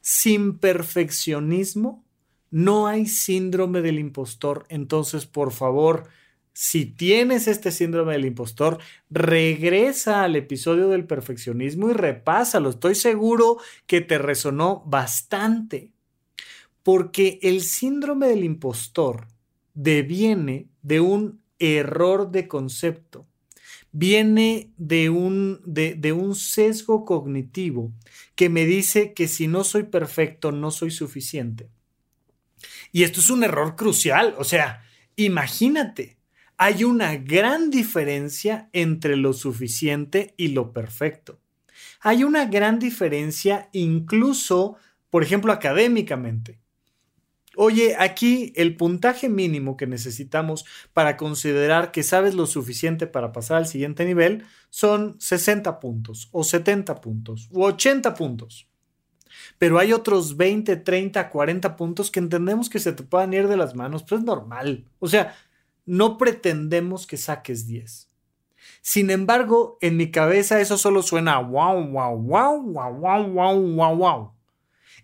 [0.00, 2.04] Sin perfeccionismo
[2.52, 4.64] no hay síndrome del impostor.
[4.68, 6.04] Entonces, por favor,
[6.52, 8.78] si tienes este síndrome del impostor,
[9.10, 12.70] regresa al episodio del perfeccionismo y repásalo.
[12.70, 13.56] Estoy seguro
[13.88, 15.93] que te resonó bastante.
[16.84, 19.26] Porque el síndrome del impostor
[19.74, 23.26] deviene de un error de concepto
[23.96, 27.92] viene de un, de, un sesgo cognitivo
[28.34, 31.68] que me dice que si no soy perfecto, no soy suficiente.
[32.90, 34.34] Y esto es un error crucial.
[34.36, 34.82] O sea,
[35.14, 36.18] imagínate,
[36.56, 41.38] hay una gran diferencia entre lo suficiente y lo perfecto.
[42.00, 44.76] Hay una gran diferencia incluso,
[45.08, 46.58] por ejemplo, académicamente.
[47.56, 53.58] Oye, aquí el puntaje mínimo que necesitamos para considerar que sabes lo suficiente para pasar
[53.58, 58.68] al siguiente nivel son 60 puntos o 70 puntos u 80 puntos.
[59.58, 63.56] Pero hay otros 20, 30, 40 puntos que entendemos que se te puedan ir de
[63.56, 64.84] las manos, pues es normal.
[64.98, 65.34] O sea,
[65.86, 68.10] no pretendemos que saques 10.
[68.80, 73.96] Sin embargo, en mi cabeza eso solo suena wow, wow, wow, wow, wow, wow, wow,
[73.96, 74.33] wow.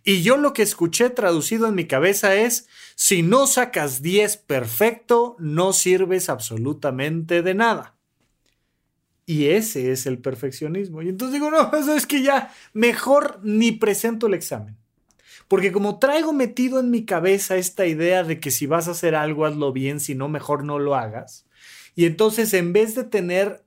[0.02, 5.36] Y yo lo que escuché traducido en mi cabeza es, si no sacas 10 perfecto,
[5.38, 7.96] no sirves absolutamente de nada.
[9.26, 11.02] Y ese es el perfeccionismo.
[11.02, 14.76] Y entonces digo, no, eso es que ya mejor ni presento el examen.
[15.48, 19.14] Porque como traigo metido en mi cabeza esta idea de que si vas a hacer
[19.14, 21.44] algo, hazlo bien, si no, mejor no lo hagas.
[21.94, 23.64] Y entonces en vez de tener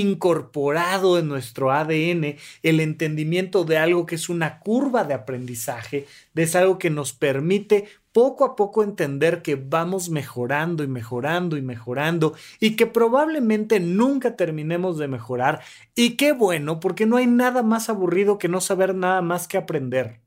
[0.00, 6.42] incorporado en nuestro ADN el entendimiento de algo que es una curva de aprendizaje, de
[6.42, 11.62] es algo que nos permite poco a poco entender que vamos mejorando y mejorando y
[11.62, 15.62] mejorando y que probablemente nunca terminemos de mejorar.
[15.96, 19.58] Y qué bueno, porque no hay nada más aburrido que no saber nada más que
[19.58, 20.20] aprender.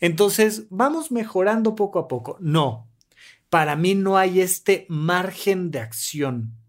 [0.00, 2.36] Entonces, vamos mejorando poco a poco.
[2.40, 2.88] No,
[3.48, 6.59] para mí no hay este margen de acción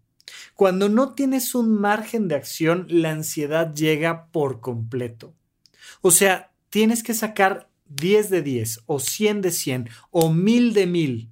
[0.54, 5.34] cuando no tienes un margen de acción, la ansiedad llega por completo.
[6.02, 10.86] O sea, tienes que sacar 10 de 10 o 100 de 100 o 1000 de
[10.86, 11.28] 1000.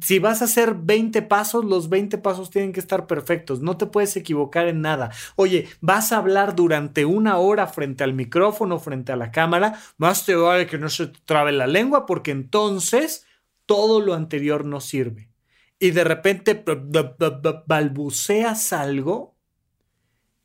[0.00, 3.60] Si vas a hacer 20 pasos, los 20 pasos tienen que estar perfectos.
[3.60, 5.10] No te puedes equivocar en nada.
[5.36, 9.78] Oye, vas a hablar durante una hora frente al micrófono, frente a la cámara.
[9.98, 13.26] Más te vale que no se trabe la lengua porque entonces
[13.66, 15.31] todo lo anterior no sirve
[15.82, 16.64] y de repente
[17.66, 19.36] balbuceas algo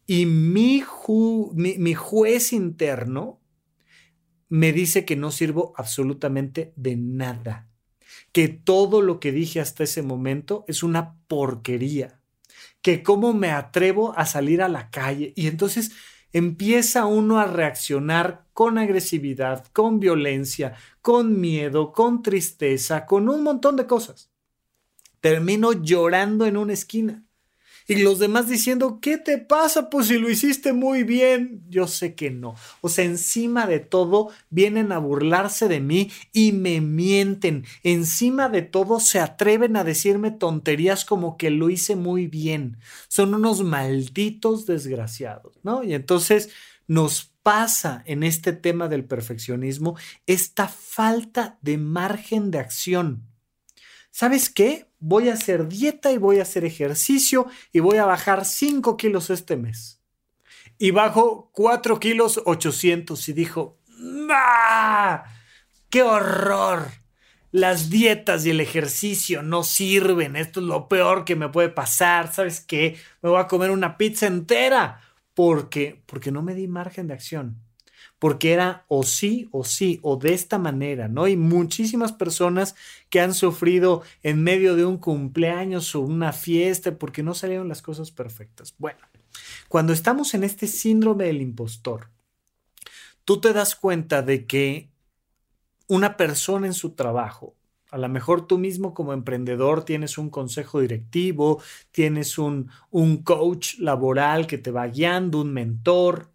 [0.08, 0.84] y mi,
[1.54, 3.39] mi, juez interno
[4.50, 7.69] me dice que no sirvo absolutamente de nada,
[8.32, 12.19] que todo lo que dije hasta ese momento es una porquería,
[12.82, 15.34] que cómo me atrevo a salir a la calle.
[15.36, 15.91] Y entonces
[16.34, 20.73] empieza uno a reaccionar con agresividad, con violencia,
[21.04, 24.32] con miedo, con tristeza, con un montón de cosas
[25.22, 27.24] termino llorando en una esquina.
[27.90, 29.90] Y los demás diciendo, ¿qué te pasa?
[29.90, 31.64] Pues si lo hiciste muy bien.
[31.70, 32.56] Yo sé que no.
[32.82, 37.66] O sea, encima de todo vienen a burlarse de mí y me mienten.
[37.84, 42.78] Encima de todo se atreven a decirme tonterías como que lo hice muy bien.
[43.08, 45.82] Son unos malditos desgraciados, ¿no?
[45.82, 46.50] Y entonces
[46.88, 53.24] nos pasa en este tema del perfeccionismo esta falta de margen de acción.
[54.18, 54.88] ¿Sabes qué?
[54.98, 59.30] Voy a hacer dieta y voy a hacer ejercicio y voy a bajar 5 kilos
[59.30, 60.02] este mes.
[60.80, 63.78] Y bajo 4 kilos 800 y dijo,
[64.32, 65.24] ¡Ah!
[65.92, 66.88] ¡Qué horror!
[67.52, 70.36] Las dietas y el ejercicio no sirven.
[70.36, 72.34] Esto es lo peor que me puede pasar.
[72.34, 72.98] ¿Sabes qué?
[73.22, 75.00] Me voy a comer una pizza entera.
[75.36, 77.67] Porque, porque no me di margen de acción
[78.20, 81.28] porque era o sí o sí o de esta manera, ¿no?
[81.28, 82.76] Y muchísimas personas
[83.10, 87.82] que han sufrido en medio de un cumpleaños o una fiesta porque no salieron las
[87.82, 88.76] cosas perfectas.
[88.78, 89.00] Bueno,
[89.68, 92.10] cuando estamos en este síndrome del impostor,
[93.24, 94.90] tú te das cuenta de que
[95.88, 97.56] una persona en su trabajo.
[97.90, 103.78] A lo mejor tú mismo como emprendedor tienes un consejo directivo, tienes un, un coach
[103.80, 106.32] laboral que te va guiando, un mentor,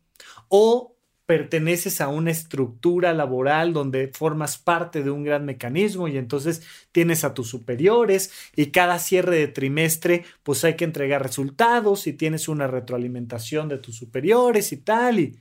[0.49, 0.92] o
[1.33, 6.61] perteneces a una estructura laboral donde formas parte de un gran mecanismo y entonces
[6.93, 12.13] tienes a tus superiores y cada cierre de trimestre pues hay que entregar resultados y
[12.13, 15.39] tienes una retroalimentación de tus superiores y tal y,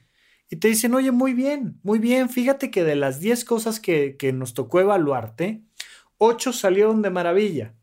[0.60, 4.32] te dicen, oye, muy bien, muy bien, fíjate que de las 10 cosas que, que
[4.32, 5.62] nos tocó evaluarte,
[6.20, 7.74] 8 salieron de maravilla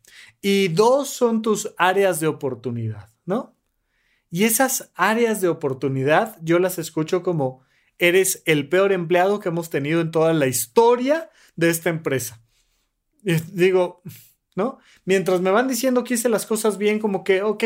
[0.41, 3.55] y dos son tus áreas de oportunidad, ¿no?
[4.31, 7.68] Y esas áreas de oportunidad yo las escucho como
[7.99, 12.41] eres el peor empleado que hemos tenido en toda la historia de esta empresa.
[13.23, 14.01] Y digo,
[14.55, 14.79] ¿no?
[15.05, 17.63] Mientras me van diciendo que hice las cosas bien, como que, ok,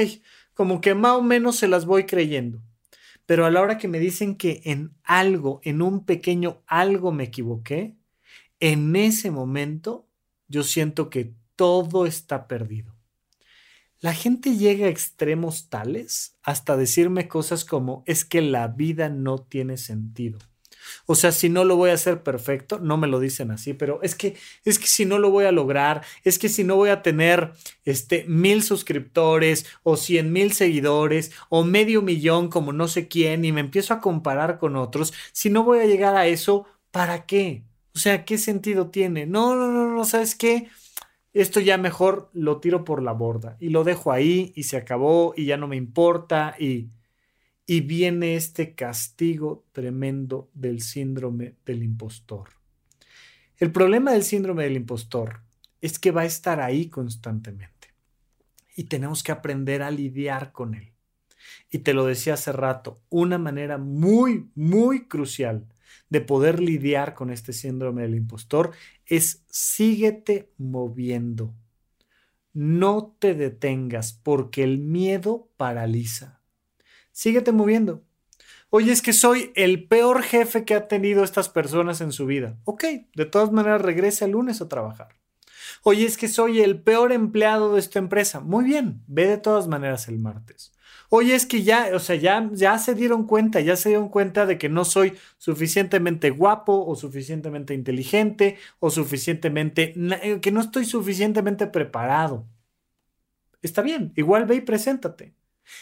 [0.54, 2.62] como que más o menos se las voy creyendo.
[3.26, 7.26] Pero a la hora que me dicen que en algo, en un pequeño algo me
[7.26, 7.96] equivoqué,
[8.60, 10.08] en ese momento
[10.48, 12.93] yo siento que todo está perdido.
[14.04, 19.38] La gente llega a extremos tales hasta decirme cosas como es que la vida no
[19.38, 20.40] tiene sentido.
[21.06, 24.02] O sea, si no lo voy a hacer perfecto, no me lo dicen así, pero
[24.04, 24.36] es que
[24.66, 27.54] es que si no lo voy a lograr, es que si no voy a tener
[27.86, 33.54] este mil suscriptores o cien mil seguidores o medio millón como no sé quién y
[33.54, 37.64] me empiezo a comparar con otros, si no voy a llegar a eso, ¿para qué?
[37.96, 39.28] O sea, ¿qué sentido tiene?
[39.28, 40.68] No, no, no, no, ¿sabes qué?
[41.34, 45.34] Esto ya mejor lo tiro por la borda y lo dejo ahí y se acabó
[45.36, 46.90] y ya no me importa y,
[47.66, 52.50] y viene este castigo tremendo del síndrome del impostor.
[53.58, 55.42] El problema del síndrome del impostor
[55.82, 57.74] es que va a estar ahí constantemente
[58.76, 60.94] y tenemos que aprender a lidiar con él.
[61.70, 65.66] Y te lo decía hace rato, una manera muy, muy crucial
[66.10, 68.72] de poder lidiar con este síndrome del impostor
[69.06, 71.54] es síguete moviendo.
[72.54, 76.42] No te detengas porque el miedo paraliza.
[77.12, 78.04] Síguete moviendo.
[78.70, 82.58] Oye, es que soy el peor jefe que ha tenido estas personas en su vida.
[82.64, 82.84] Ok,
[83.16, 85.16] de todas maneras regrese el lunes a trabajar.
[85.84, 88.40] Oye, es que soy el peor empleado de esta empresa.
[88.40, 90.74] Muy bien, ve de todas maneras el martes.
[91.16, 94.48] Oye, es que ya, o sea, ya, ya se dieron cuenta, ya se dieron cuenta
[94.48, 100.86] de que no soy suficientemente guapo o suficientemente inteligente o suficientemente, eh, que no estoy
[100.86, 102.48] suficientemente preparado.
[103.62, 105.36] Está bien, igual ve y preséntate.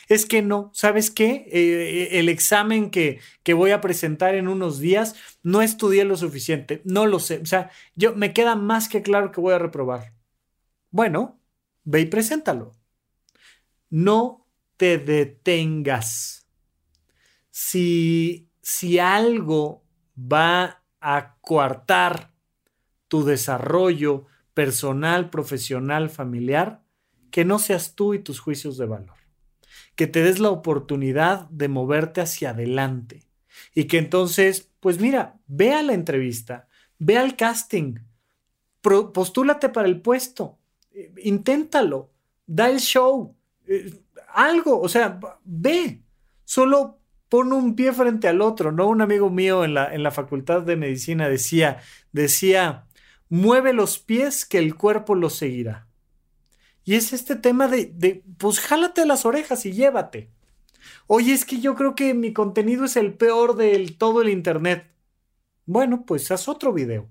[0.09, 1.47] Es que no, ¿sabes qué?
[1.49, 6.81] Eh, el examen que, que, voy a presentar en unos días, no estudié lo suficiente,
[6.83, 7.37] no lo sé.
[7.37, 10.13] O sea, yo me queda más que claro que voy a reprobar.
[10.91, 11.39] Bueno,
[11.85, 12.73] ve y preséntalo.
[13.89, 14.40] No
[14.81, 16.47] te detengas.
[17.51, 19.83] Si, si algo
[20.17, 22.33] va a coartar
[23.07, 26.81] tu desarrollo personal, profesional, familiar,
[27.29, 29.17] que no seas tú y tus juicios de valor.
[29.93, 33.27] Que te des la oportunidad de moverte hacia adelante.
[33.75, 36.67] Y que entonces, pues mira, ve a la entrevista,
[36.97, 37.99] ve al casting,
[38.81, 40.57] postúlate para el puesto,
[40.89, 42.09] eh, inténtalo,
[42.47, 43.35] da el show,
[43.67, 43.91] eh,
[44.33, 46.03] algo, o sea, ve,
[46.43, 48.87] solo pon un pie frente al otro, ¿no?
[48.87, 51.79] Un amigo mío en la, en la facultad de medicina decía,
[52.11, 52.87] decía,
[53.29, 55.87] mueve los pies que el cuerpo los seguirá.
[56.83, 60.31] Y es este tema de, de, pues jálate las orejas y llévate.
[61.07, 64.91] Oye, es que yo creo que mi contenido es el peor del todo el Internet.
[65.65, 67.09] Bueno, pues haz otro video.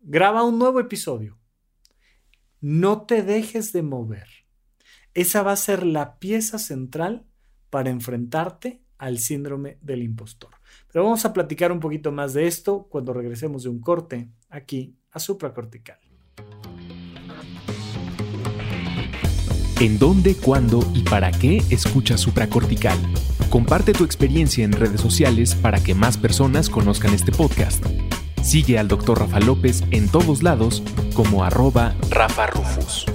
[0.00, 1.38] Graba un nuevo episodio.
[2.60, 4.41] No te dejes de mover.
[5.14, 7.24] Esa va a ser la pieza central
[7.70, 10.50] para enfrentarte al síndrome del impostor.
[10.90, 14.96] Pero vamos a platicar un poquito más de esto cuando regresemos de un corte aquí
[15.10, 15.98] a supracortical.
[19.80, 22.96] ¿En dónde, cuándo y para qué escuchas supracortical?
[23.50, 27.84] Comparte tu experiencia en redes sociales para que más personas conozcan este podcast.
[28.42, 29.18] Sigue al Dr.
[29.18, 30.82] Rafa López en todos lados
[31.14, 33.06] como arroba Rafa Rufus.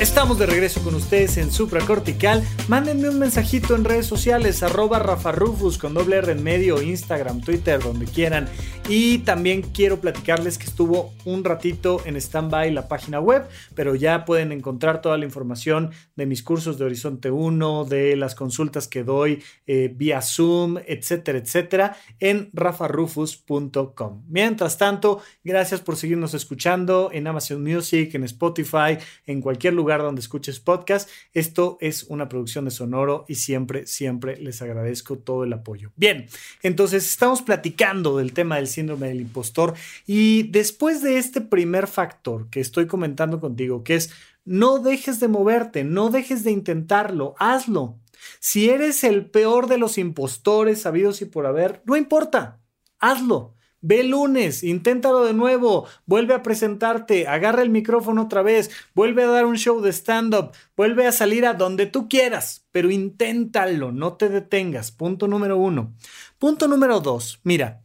[0.00, 2.46] Estamos de regreso con ustedes en Supracortical.
[2.68, 7.40] Mándenme un mensajito en redes sociales, arroba Rafa Rufus con doble R en medio, Instagram,
[7.40, 8.46] Twitter, donde quieran.
[8.90, 14.26] Y también quiero platicarles que estuvo un ratito en stand-by la página web, pero ya
[14.26, 19.02] pueden encontrar toda la información de mis cursos de Horizonte 1, de las consultas que
[19.02, 24.24] doy eh, vía Zoom, etcétera, etcétera, en rafarufus.com.
[24.28, 30.02] Mientras tanto, gracias por seguirnos escuchando en Amazon Music, en Spotify, en cualquier lugar lugar
[30.02, 31.08] donde escuches podcast.
[31.32, 35.92] Esto es una producción de Sonoro y siempre, siempre les agradezco todo el apoyo.
[35.94, 36.26] Bien,
[36.64, 39.74] entonces estamos platicando del tema del síndrome del impostor
[40.04, 44.10] y después de este primer factor que estoy comentando contigo, que es
[44.44, 48.00] no dejes de moverte, no dejes de intentarlo, hazlo.
[48.40, 52.60] Si eres el peor de los impostores sabidos y por haber, no importa,
[52.98, 53.55] hazlo.
[53.88, 59.28] Ve lunes, inténtalo de nuevo, vuelve a presentarte, agarra el micrófono otra vez, vuelve a
[59.28, 64.14] dar un show de stand-up, vuelve a salir a donde tú quieras, pero inténtalo, no
[64.14, 64.90] te detengas.
[64.90, 65.94] Punto número uno.
[66.40, 67.84] Punto número dos, mira,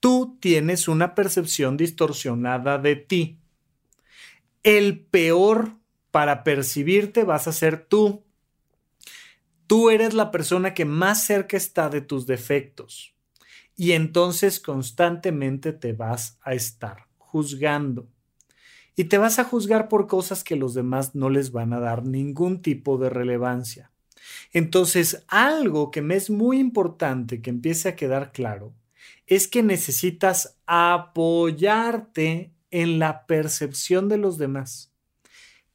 [0.00, 3.38] tú tienes una percepción distorsionada de ti.
[4.64, 5.76] El peor
[6.10, 8.24] para percibirte vas a ser tú.
[9.68, 13.15] Tú eres la persona que más cerca está de tus defectos
[13.76, 18.08] y entonces constantemente te vas a estar juzgando.
[18.96, 22.06] Y te vas a juzgar por cosas que los demás no les van a dar
[22.06, 23.92] ningún tipo de relevancia.
[24.52, 28.72] Entonces, algo que me es muy importante que empiece a quedar claro
[29.26, 34.92] es que necesitas apoyarte en la percepción de los demás.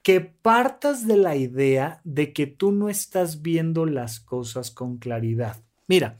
[0.01, 5.63] Que partas de la idea de que tú no estás viendo las cosas con claridad.
[5.91, 6.17] Mira,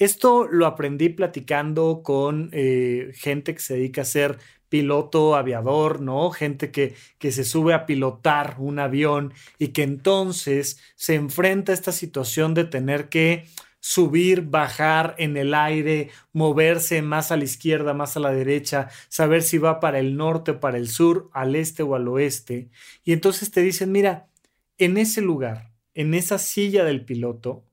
[0.00, 6.32] esto lo aprendí platicando con eh, gente que se dedica a ser piloto aviador, ¿no?
[6.32, 11.76] Gente que, que se sube a pilotar un avión y que entonces se enfrenta a
[11.76, 13.46] esta situación de tener que
[13.78, 19.42] subir, bajar en el aire, moverse más a la izquierda, más a la derecha, saber
[19.42, 22.70] si va para el norte, para el sur, al este o al oeste.
[23.04, 24.26] Y entonces te dicen, mira,
[24.78, 27.64] en ese lugar, en esa silla del piloto,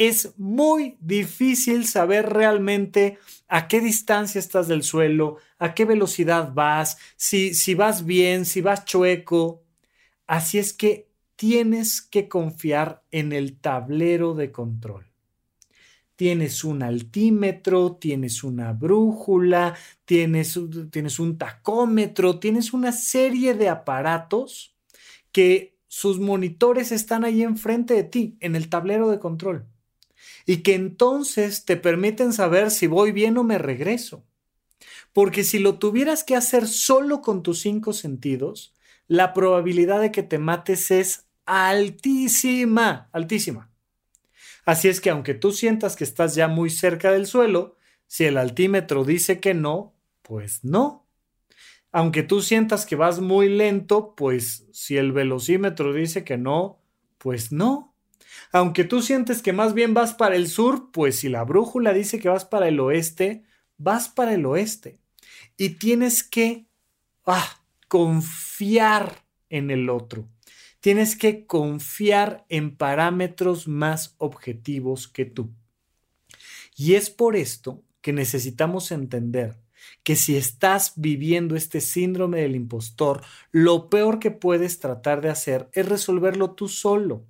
[0.00, 6.96] es muy difícil saber realmente a qué distancia estás del suelo, a qué velocidad vas,
[7.16, 9.62] si, si vas bien, si vas chueco.
[10.26, 15.04] Así es que tienes que confiar en el tablero de control.
[16.16, 19.76] Tienes un altímetro, tienes una brújula,
[20.06, 20.58] tienes,
[20.90, 24.74] tienes un tacómetro, tienes una serie de aparatos
[25.30, 29.66] que sus monitores están ahí enfrente de ti, en el tablero de control
[30.50, 34.26] y que entonces te permiten saber si voy bien o me regreso.
[35.12, 38.74] Porque si lo tuvieras que hacer solo con tus cinco sentidos,
[39.06, 43.70] la probabilidad de que te mates es altísima, altísima.
[44.64, 47.76] Así es que aunque tú sientas que estás ya muy cerca del suelo,
[48.08, 51.06] si el altímetro dice que no, pues no.
[51.92, 56.82] Aunque tú sientas que vas muy lento, pues si el velocímetro dice que no,
[57.18, 57.89] pues no.
[58.52, 62.18] Aunque tú sientes que más bien vas para el sur, pues si la brújula dice
[62.18, 63.44] que vas para el oeste,
[63.76, 64.98] vas para el oeste.
[65.56, 66.66] Y tienes que
[67.26, 70.28] ah, confiar en el otro.
[70.80, 75.50] Tienes que confiar en parámetros más objetivos que tú.
[76.76, 79.58] Y es por esto que necesitamos entender
[80.02, 85.68] que si estás viviendo este síndrome del impostor, lo peor que puedes tratar de hacer
[85.72, 87.26] es resolverlo tú solo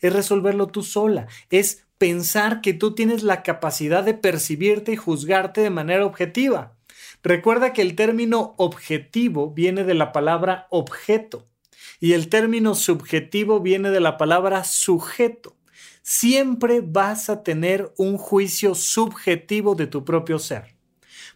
[0.00, 5.60] es resolverlo tú sola, es pensar que tú tienes la capacidad de percibirte y juzgarte
[5.60, 6.76] de manera objetiva.
[7.22, 11.48] Recuerda que el término objetivo viene de la palabra objeto
[12.00, 15.56] y el término subjetivo viene de la palabra sujeto.
[16.02, 20.76] Siempre vas a tener un juicio subjetivo de tu propio ser.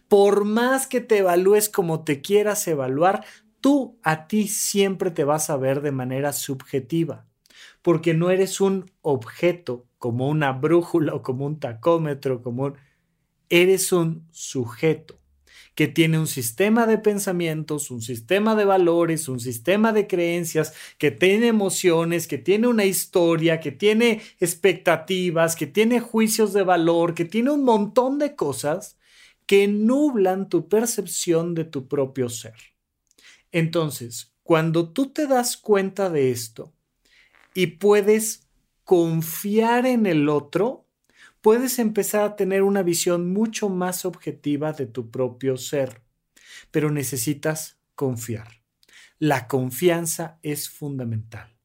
[0.07, 3.25] Por más que te evalúes como te quieras evaluar,
[3.61, 7.28] tú a ti siempre te vas a ver de manera subjetiva
[7.81, 12.73] porque no eres un objeto como una brújula o como un tacómetro, como
[13.49, 15.19] eres un sujeto
[15.75, 21.09] que tiene un sistema de pensamientos, un sistema de valores, un sistema de creencias, que
[21.09, 27.23] tiene emociones, que tiene una historia, que tiene expectativas, que tiene juicios de valor, que
[27.23, 28.97] tiene un montón de cosas
[29.45, 32.55] que nublan tu percepción de tu propio ser.
[33.53, 36.73] Entonces, cuando tú te das cuenta de esto,
[37.53, 38.47] y puedes
[38.83, 40.85] confiar en el otro,
[41.41, 46.01] puedes empezar a tener una visión mucho más objetiva de tu propio ser.
[46.71, 48.61] Pero necesitas confiar.
[49.17, 51.59] La confianza es fundamental.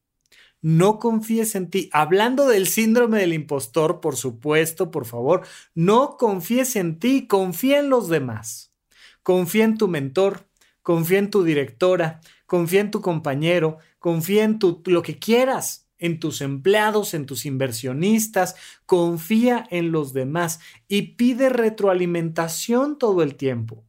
[0.61, 1.89] No confíes en ti.
[1.93, 7.89] Hablando del síndrome del impostor, por supuesto, por favor, no confíes en ti, confía en
[7.89, 8.73] los demás.
[9.21, 10.49] Confía en tu mentor,
[10.81, 16.19] confía en tu directora, confía en tu compañero, confía en tu, lo que quieras, en
[16.19, 23.83] tus empleados, en tus inversionistas, confía en los demás y pide retroalimentación todo el tiempo.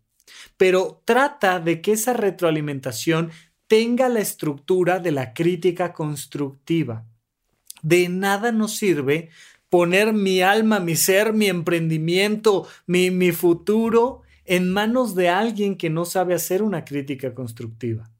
[0.56, 3.30] Pero trata de que esa retroalimentación
[3.66, 7.04] tenga la estructura de la crítica constructiva.
[7.82, 9.28] De nada nos sirve
[9.68, 15.90] poner mi alma, mi ser, mi emprendimiento, mi, mi futuro en manos de alguien que
[15.90, 18.15] no sabe hacer una crítica constructiva.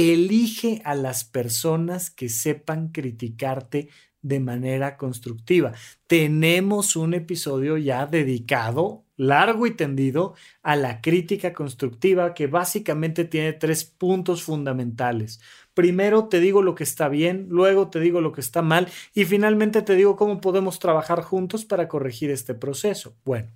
[0.00, 3.88] Elige a las personas que sepan criticarte
[4.22, 5.72] de manera constructiva.
[6.06, 13.54] Tenemos un episodio ya dedicado, largo y tendido, a la crítica constructiva que básicamente tiene
[13.54, 15.40] tres puntos fundamentales.
[15.74, 19.24] Primero te digo lo que está bien, luego te digo lo que está mal y
[19.24, 23.16] finalmente te digo cómo podemos trabajar juntos para corregir este proceso.
[23.24, 23.48] Bueno,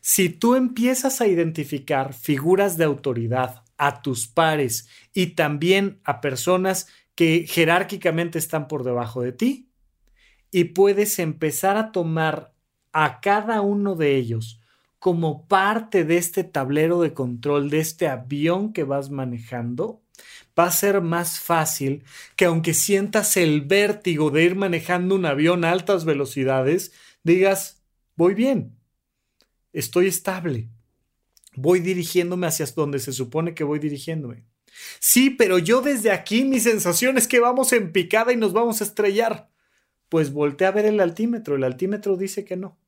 [0.00, 6.86] si tú empiezas a identificar figuras de autoridad a tus pares y también a personas
[7.16, 9.68] que jerárquicamente están por debajo de ti,
[10.52, 12.54] y puedes empezar a tomar
[12.92, 14.60] a cada uno de ellos
[15.00, 20.00] como parte de este tablero de control, de este avión que vas manejando,
[20.56, 22.04] va a ser más fácil
[22.36, 26.92] que aunque sientas el vértigo de ir manejando un avión a altas velocidades,
[27.24, 27.82] digas,
[28.14, 28.76] voy bien,
[29.72, 30.68] estoy estable.
[31.54, 34.44] Voy dirigiéndome hacia donde se supone que voy dirigiéndome.
[35.00, 38.80] Sí, pero yo desde aquí mi sensación es que vamos en picada y nos vamos
[38.80, 39.50] a estrellar.
[40.08, 42.78] Pues volteé a ver el altímetro, el altímetro dice que no.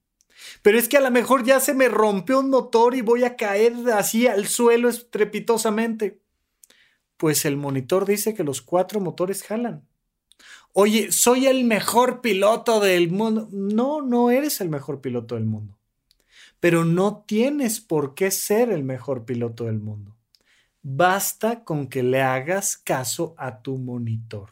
[0.62, 3.36] Pero es que a lo mejor ya se me rompió un motor y voy a
[3.36, 6.20] caer así al suelo estrepitosamente.
[7.16, 9.86] Pues el monitor dice que los cuatro motores jalan.
[10.72, 13.48] Oye, soy el mejor piloto del mundo.
[13.52, 15.78] No, no eres el mejor piloto del mundo
[16.64, 20.16] pero no tienes por qué ser el mejor piloto del mundo.
[20.80, 24.48] Basta con que le hagas caso a tu monitor.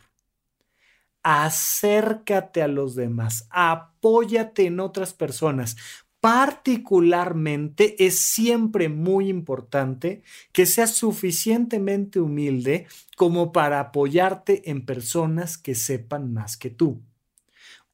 [1.23, 5.79] Acércate a los demás, apóyate en otras personas.
[6.21, 15.75] Particularmente es siempre muy importante que seas suficientemente humilde como para apoyarte en personas que
[15.75, 17.01] sepan más que tú.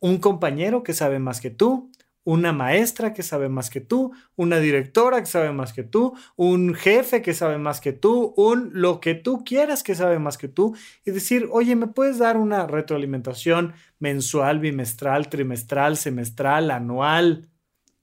[0.00, 1.92] Un compañero que sabe más que tú,
[2.28, 6.74] una maestra que sabe más que tú, una directora que sabe más que tú, un
[6.74, 10.46] jefe que sabe más que tú, un lo que tú quieras que sabe más que
[10.46, 10.76] tú
[11.06, 17.48] y decir, oye, ¿me puedes dar una retroalimentación mensual, bimestral, trimestral, semestral, anual,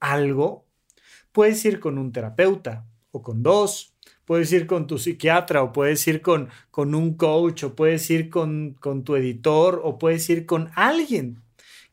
[0.00, 0.66] algo?
[1.30, 6.04] Puedes ir con un terapeuta o con dos, puedes ir con tu psiquiatra o puedes
[6.08, 10.46] ir con, con un coach o puedes ir con, con tu editor o puedes ir
[10.46, 11.45] con alguien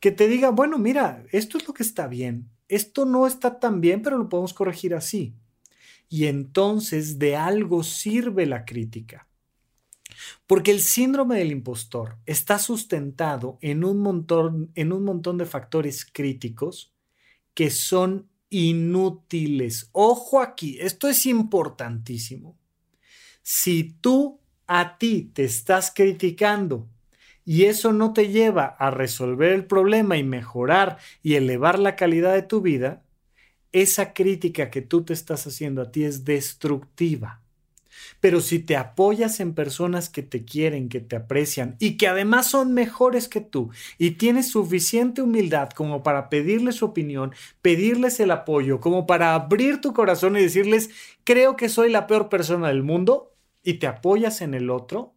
[0.03, 3.79] que te diga, bueno, mira, esto es lo que está bien, esto no está tan
[3.79, 5.33] bien, pero lo podemos corregir así.
[6.09, 9.29] Y entonces de algo sirve la crítica.
[10.45, 16.03] Porque el síndrome del impostor está sustentado en un montón, en un montón de factores
[16.03, 16.93] críticos
[17.53, 19.87] que son inútiles.
[19.93, 22.57] Ojo aquí, esto es importantísimo.
[23.41, 26.89] Si tú a ti te estás criticando
[27.45, 32.33] y eso no te lleva a resolver el problema y mejorar y elevar la calidad
[32.33, 33.03] de tu vida,
[33.71, 37.41] esa crítica que tú te estás haciendo a ti es destructiva.
[38.19, 42.47] Pero si te apoyas en personas que te quieren, que te aprecian y que además
[42.49, 48.31] son mejores que tú y tienes suficiente humildad como para pedirles su opinión, pedirles el
[48.31, 50.89] apoyo, como para abrir tu corazón y decirles,
[51.23, 53.33] creo que soy la peor persona del mundo
[53.63, 55.12] y te apoyas en el otro,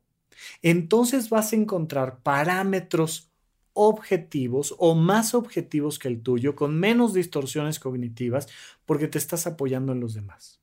[0.62, 3.30] entonces vas a encontrar parámetros
[3.72, 8.48] objetivos o más objetivos que el tuyo, con menos distorsiones cognitivas,
[8.86, 10.60] porque te estás apoyando en los demás.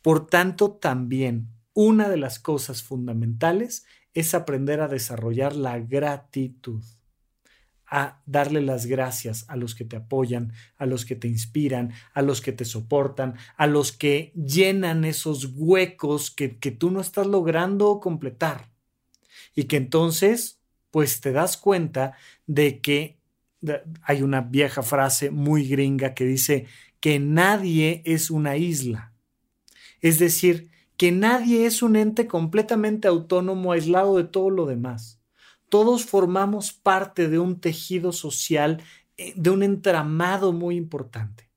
[0.00, 6.82] Por tanto, también una de las cosas fundamentales es aprender a desarrollar la gratitud,
[7.86, 12.22] a darle las gracias a los que te apoyan, a los que te inspiran, a
[12.22, 18.00] los que te soportan, a los que llenan esos huecos que, tú no estás logrando
[18.00, 18.70] completar
[19.56, 20.60] y que entonces
[20.92, 23.18] pues te das cuenta de que
[24.02, 26.66] hay una vieja frase muy gringa que dice
[27.00, 29.12] que nadie es una isla.
[30.00, 35.20] Es decir, que nadie es un ente completamente autónomo, aislado de todo lo demás.
[35.68, 38.82] Todos formamos parte de un tejido social,
[39.16, 41.50] eh, de un entramado muy importante.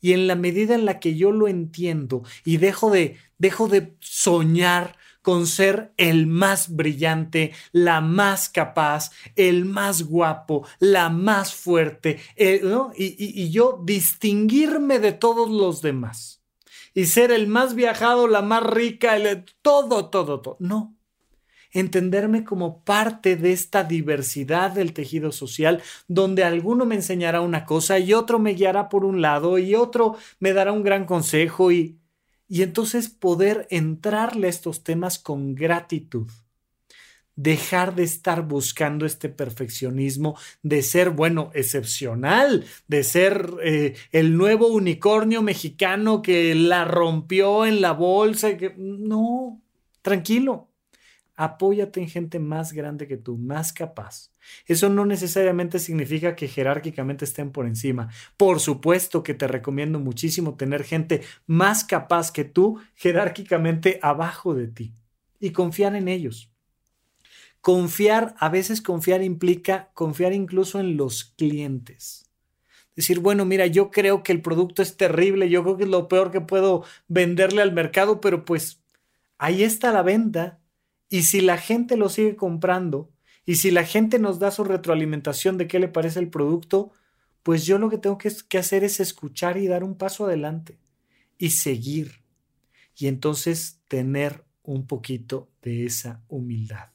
[0.00, 3.96] Y en la medida en la que yo lo entiendo y dejo de, dejo de
[4.00, 12.18] soñar con ser el más brillante, la más capaz, el más guapo, la más fuerte,
[12.36, 12.62] eh,
[12.96, 16.42] y, yo distinguirme de todos los demás.
[16.94, 20.56] Y ser el más viajado, la más rica, el, todo, todo, todo.
[20.58, 20.96] No,
[21.72, 27.98] entenderme como parte de esta diversidad del tejido social, donde alguno me enseñará una cosa
[27.98, 31.98] y otro me guiará por un lado y otro me dará un gran consejo y
[32.48, 36.28] y entonces poder entrarle a estos temas con gratitud.
[37.36, 44.68] dejar de estar buscando este perfeccionismo, de ser, bueno, excepcional, de ser eh, el nuevo
[44.68, 48.56] unicornio mexicano que la rompió en la bolsa.
[48.56, 48.74] Que...
[48.76, 49.62] No,
[50.02, 50.67] tranquilo.
[51.40, 54.32] Apóyate en gente más grande que tú, más capaz.
[54.66, 58.10] Eso no necesariamente significa que jerárquicamente estén por encima.
[58.36, 64.66] Por supuesto que te recomiendo muchísimo tener gente más capaz que tú jerárquicamente abajo de
[64.66, 64.94] ti
[65.38, 66.50] y confiar en ellos.
[67.60, 72.28] Confiar, a veces confiar implica confiar incluso en los clientes.
[72.96, 76.08] Decir, bueno, mira, yo creo que el producto es terrible, yo creo que es lo
[76.08, 78.82] peor que puedo venderle al mercado, pero pues
[79.38, 80.58] ahí está la venta.
[81.08, 83.10] Y si la gente lo sigue comprando
[83.44, 86.92] y si la gente nos da su retroalimentación de qué le parece el producto,
[87.42, 90.78] pues yo lo que tengo que, hacer es escuchar y dar un paso adelante
[91.38, 92.22] y seguir.
[92.96, 96.90] Y entonces tener un poquito de esa humildad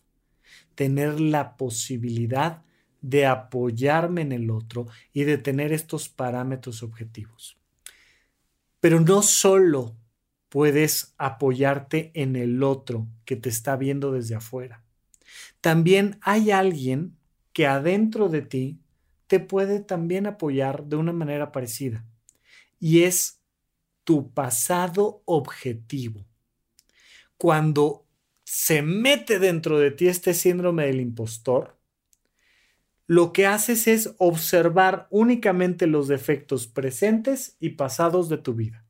[0.75, 2.63] tener la posibilidad
[3.01, 7.57] de apoyarme en el otro y de tener estos parámetros objetivos.
[8.79, 9.95] Pero no solo
[10.53, 14.83] puedes apoyarte en el otro que te está viendo desde afuera.
[15.61, 17.17] También hay alguien
[17.53, 18.79] que adentro de ti
[19.25, 22.05] te puede también apoyar de una manera parecida.
[22.79, 23.41] Y es
[24.03, 26.23] tu pasado objetivo.
[27.35, 28.05] Cuando
[28.43, 31.79] se mete dentro de ti este síndrome del impostor,
[33.07, 38.82] lo que haces es observar únicamente los defectos presentes y pasados de tu vida.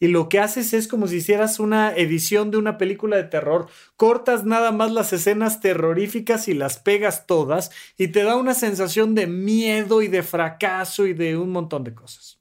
[0.00, 3.68] Y lo que haces es como si hicieras una edición de una película de terror,
[3.96, 9.14] cortas nada más las escenas terroríficas y las pegas todas y te da una sensación
[9.14, 12.38] de miedo y de fracaso y de un montón de cosas.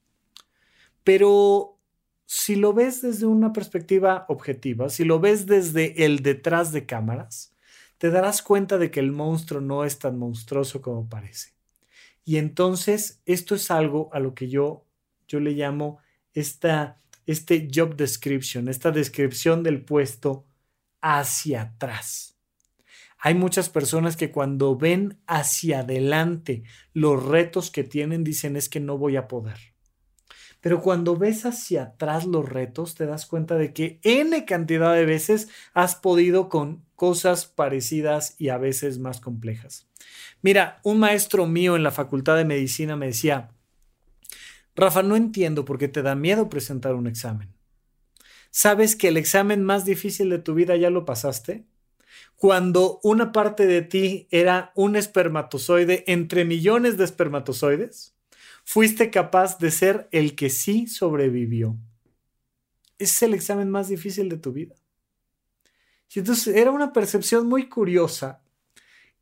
[1.03, 1.80] Pero
[2.26, 7.55] si lo ves desde una perspectiva objetiva, si lo ves desde el detrás de cámaras,
[7.97, 11.53] te darás cuenta de que el monstruo no es tan monstruoso como parece.
[12.26, 14.86] Y entonces esto es algo a lo que yo,
[15.28, 15.99] yo le llamo
[16.34, 20.47] esta, este job description, esta descripción del puesto
[21.01, 22.36] hacia atrás.
[23.19, 26.63] Hay muchas personas que cuando ven hacia adelante
[26.93, 29.78] los retos que tienen dicen es que no voy a poder
[30.61, 35.05] pero cuando ves hacia atrás los retos, te das cuenta de que N cantidad de
[35.05, 39.88] veces has podido con cosas parecidas y a veces más complejas.
[40.41, 43.51] Mira, un maestro mío en la Facultad de Medicina me decía,
[44.78, 47.51] Rafa, no entiendo por qué te da miedo presentar un examen.
[48.51, 51.65] ¿Sabes que el examen más difícil de tu vida ya lo pasaste?
[52.36, 58.15] Cuando una parte de ti era un espermatozoide entre millones de espermatozoides
[58.63, 61.75] fuiste capaz de ser el que sí sobrevivió.
[62.99, 64.75] Ese es el examen más difícil de tu vida.
[66.13, 68.41] Y entonces era una percepción muy curiosa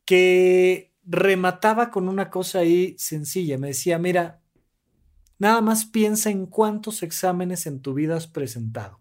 [0.04, 3.58] que remataba con una cosa ahí sencilla.
[3.58, 4.42] Me decía, mira,
[5.38, 9.00] nada más piensa en cuántos exámenes en tu vida has presentado.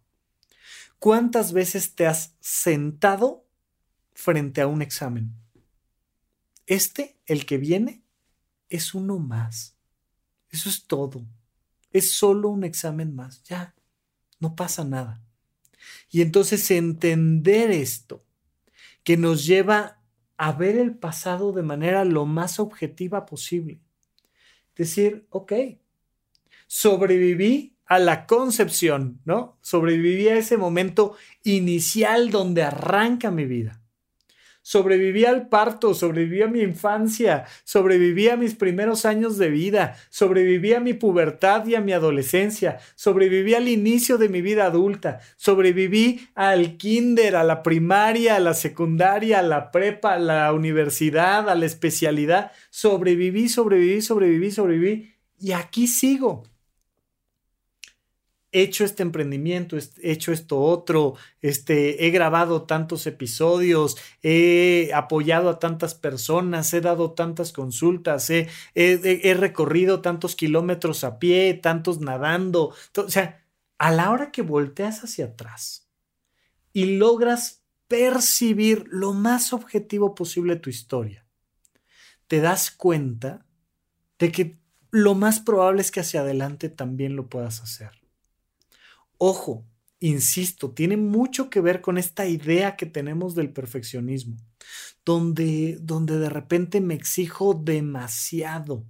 [0.99, 3.47] ¿Cuántas veces te has sentado
[4.15, 5.35] frente a un examen?
[6.67, 8.03] Este, el que viene,
[8.71, 9.77] es uno más.
[10.51, 11.27] Eso es todo.
[11.91, 13.43] Es solo un examen más.
[13.45, 13.75] Ya,
[14.41, 15.23] no pasa nada.
[16.11, 18.25] Y entonces entender esto,
[19.03, 20.01] que nos lleva
[20.37, 23.81] a ver el pasado de manera lo más objetiva posible.
[24.75, 25.53] Decir, ok,
[26.75, 29.61] sobreviví a la concepción, ¿no?
[29.63, 31.15] Sobreviví a ese momento
[31.45, 33.81] inicial donde arranca mi vida.
[34.61, 40.73] Sobreviví al parto, sobreviví a mi infancia, sobreviví a mis primeros años de vida, sobreviví
[40.73, 46.27] a mi pubertad y a mi adolescencia, sobreviví al inicio de mi vida adulta, sobreviví
[46.35, 51.55] al kinder, a la primaria, a la secundaria, a la prepa, a la universidad, a
[51.55, 56.54] la especialidad, sobreviví, sobreviví, sobreviví, sobreviví y aquí sigo
[58.63, 65.59] hecho este emprendimiento, he hecho esto otro, este, he grabado tantos episodios, he apoyado a
[65.59, 72.75] tantas personas, he dado tantas consultas, he, he recorrido tantos kilómetros a pie, tantos nadando.
[72.97, 73.45] O sea,
[73.79, 75.91] a la hora que volteas hacia atrás
[76.73, 81.27] y logras percibir lo más objetivo posible tu historia,
[82.29, 83.47] te das cuenta
[84.19, 84.59] de que
[84.91, 88.04] lo más probable es que hacia adelante también lo puedas hacer.
[89.19, 89.65] Ojo,
[90.01, 94.37] insisto, tiene mucho que ver con esta idea que tenemos del perfeccionismo,
[95.05, 98.85] donde, donde de repente me exijo demasiado,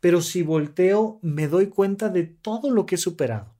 [0.00, 3.54] pero si volteo me doy cuenta de todo lo que he superado.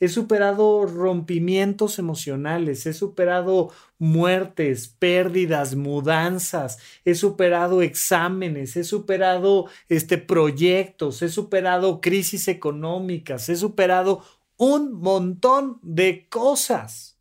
[0.00, 10.18] he superado rompimientos emocionales, he superado muertes, pérdidas, mudanzas, he superado exámenes, he superado este,
[10.18, 14.24] proyectos, he superado crisis económicas, he superado
[14.64, 17.18] un montón de cosas.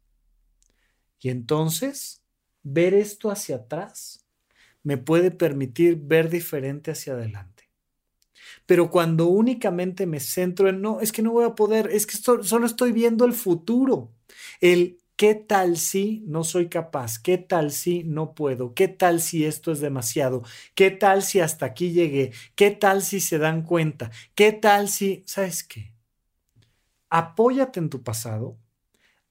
[1.19, 2.21] Y entonces,
[2.61, 4.27] ver esto hacia atrás
[4.83, 7.71] me puede permitir ver diferente hacia adelante.
[8.67, 12.15] Pero cuando únicamente me centro en, no, es que no voy a poder, es que
[12.15, 14.11] solo estoy viendo el futuro,
[14.59, 17.19] el ¿Qué tal si no soy capaz?
[17.19, 18.73] ¿Qué tal si no puedo?
[18.73, 20.41] ¿Qué tal si esto es demasiado?
[20.73, 22.31] ¿Qué tal si hasta aquí llegué?
[22.55, 24.09] ¿Qué tal si se dan cuenta?
[24.33, 25.90] ¿Qué tal si, sabes qué?
[27.11, 28.57] Apóyate en tu pasado,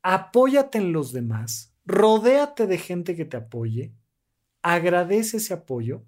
[0.02, 3.92] apóyate en los demás, rodéate de gente que te apoye,
[4.62, 6.04] agradece ese apoyo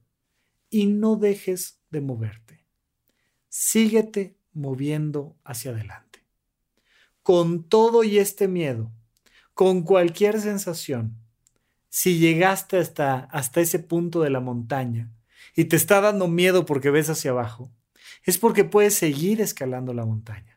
[0.70, 2.62] y no dejes de moverte
[3.52, 6.24] síguete moviendo hacia adelante.
[7.22, 8.90] Con todo y este miedo,
[9.52, 11.18] con cualquier sensación,
[11.90, 15.12] si llegaste hasta, hasta ese punto de la montaña
[15.54, 17.70] y te está dando miedo porque ves hacia abajo,
[18.24, 20.51] es porque puedes seguir escalando la montaña.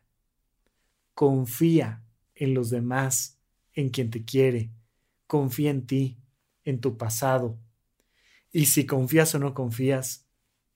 [1.16, 2.04] Confía
[2.34, 3.38] en los demás,
[3.72, 4.70] en quien te quiere,
[5.26, 6.18] confía en ti,
[6.62, 7.58] en tu pasado.
[8.52, 10.26] Y si confías o no confías,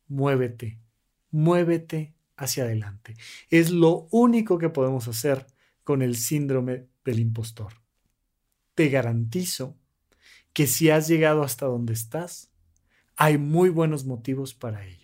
[0.09, 0.81] muévete,
[1.31, 3.17] muévete hacia adelante.
[3.51, 5.47] Es lo único que podemos hacer
[5.85, 7.75] con el síndrome del impostor.
[8.75, 9.77] Te garantizo
[10.55, 12.51] que si has llegado hasta donde estás,
[13.15, 15.00] hay muy buenos motivos para ello.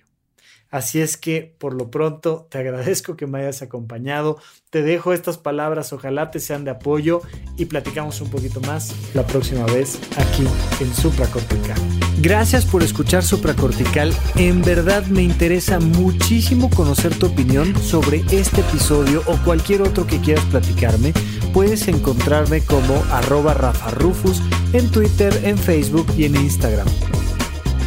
[0.77, 4.37] Así es que por lo pronto te agradezco que me hayas acompañado.
[4.69, 7.23] Te dejo estas palabras, ojalá te sean de apoyo
[7.57, 10.45] y platicamos un poquito más la próxima vez aquí
[10.79, 11.79] en Supracortical.
[12.21, 14.13] Gracias por escuchar Supracortical.
[14.35, 20.21] En verdad me interesa muchísimo conocer tu opinión sobre este episodio o cualquier otro que
[20.21, 21.15] quieras platicarme.
[21.55, 24.43] Puedes encontrarme como arroba Rafa Rufus
[24.75, 26.87] en Twitter, en Facebook y en Instagram.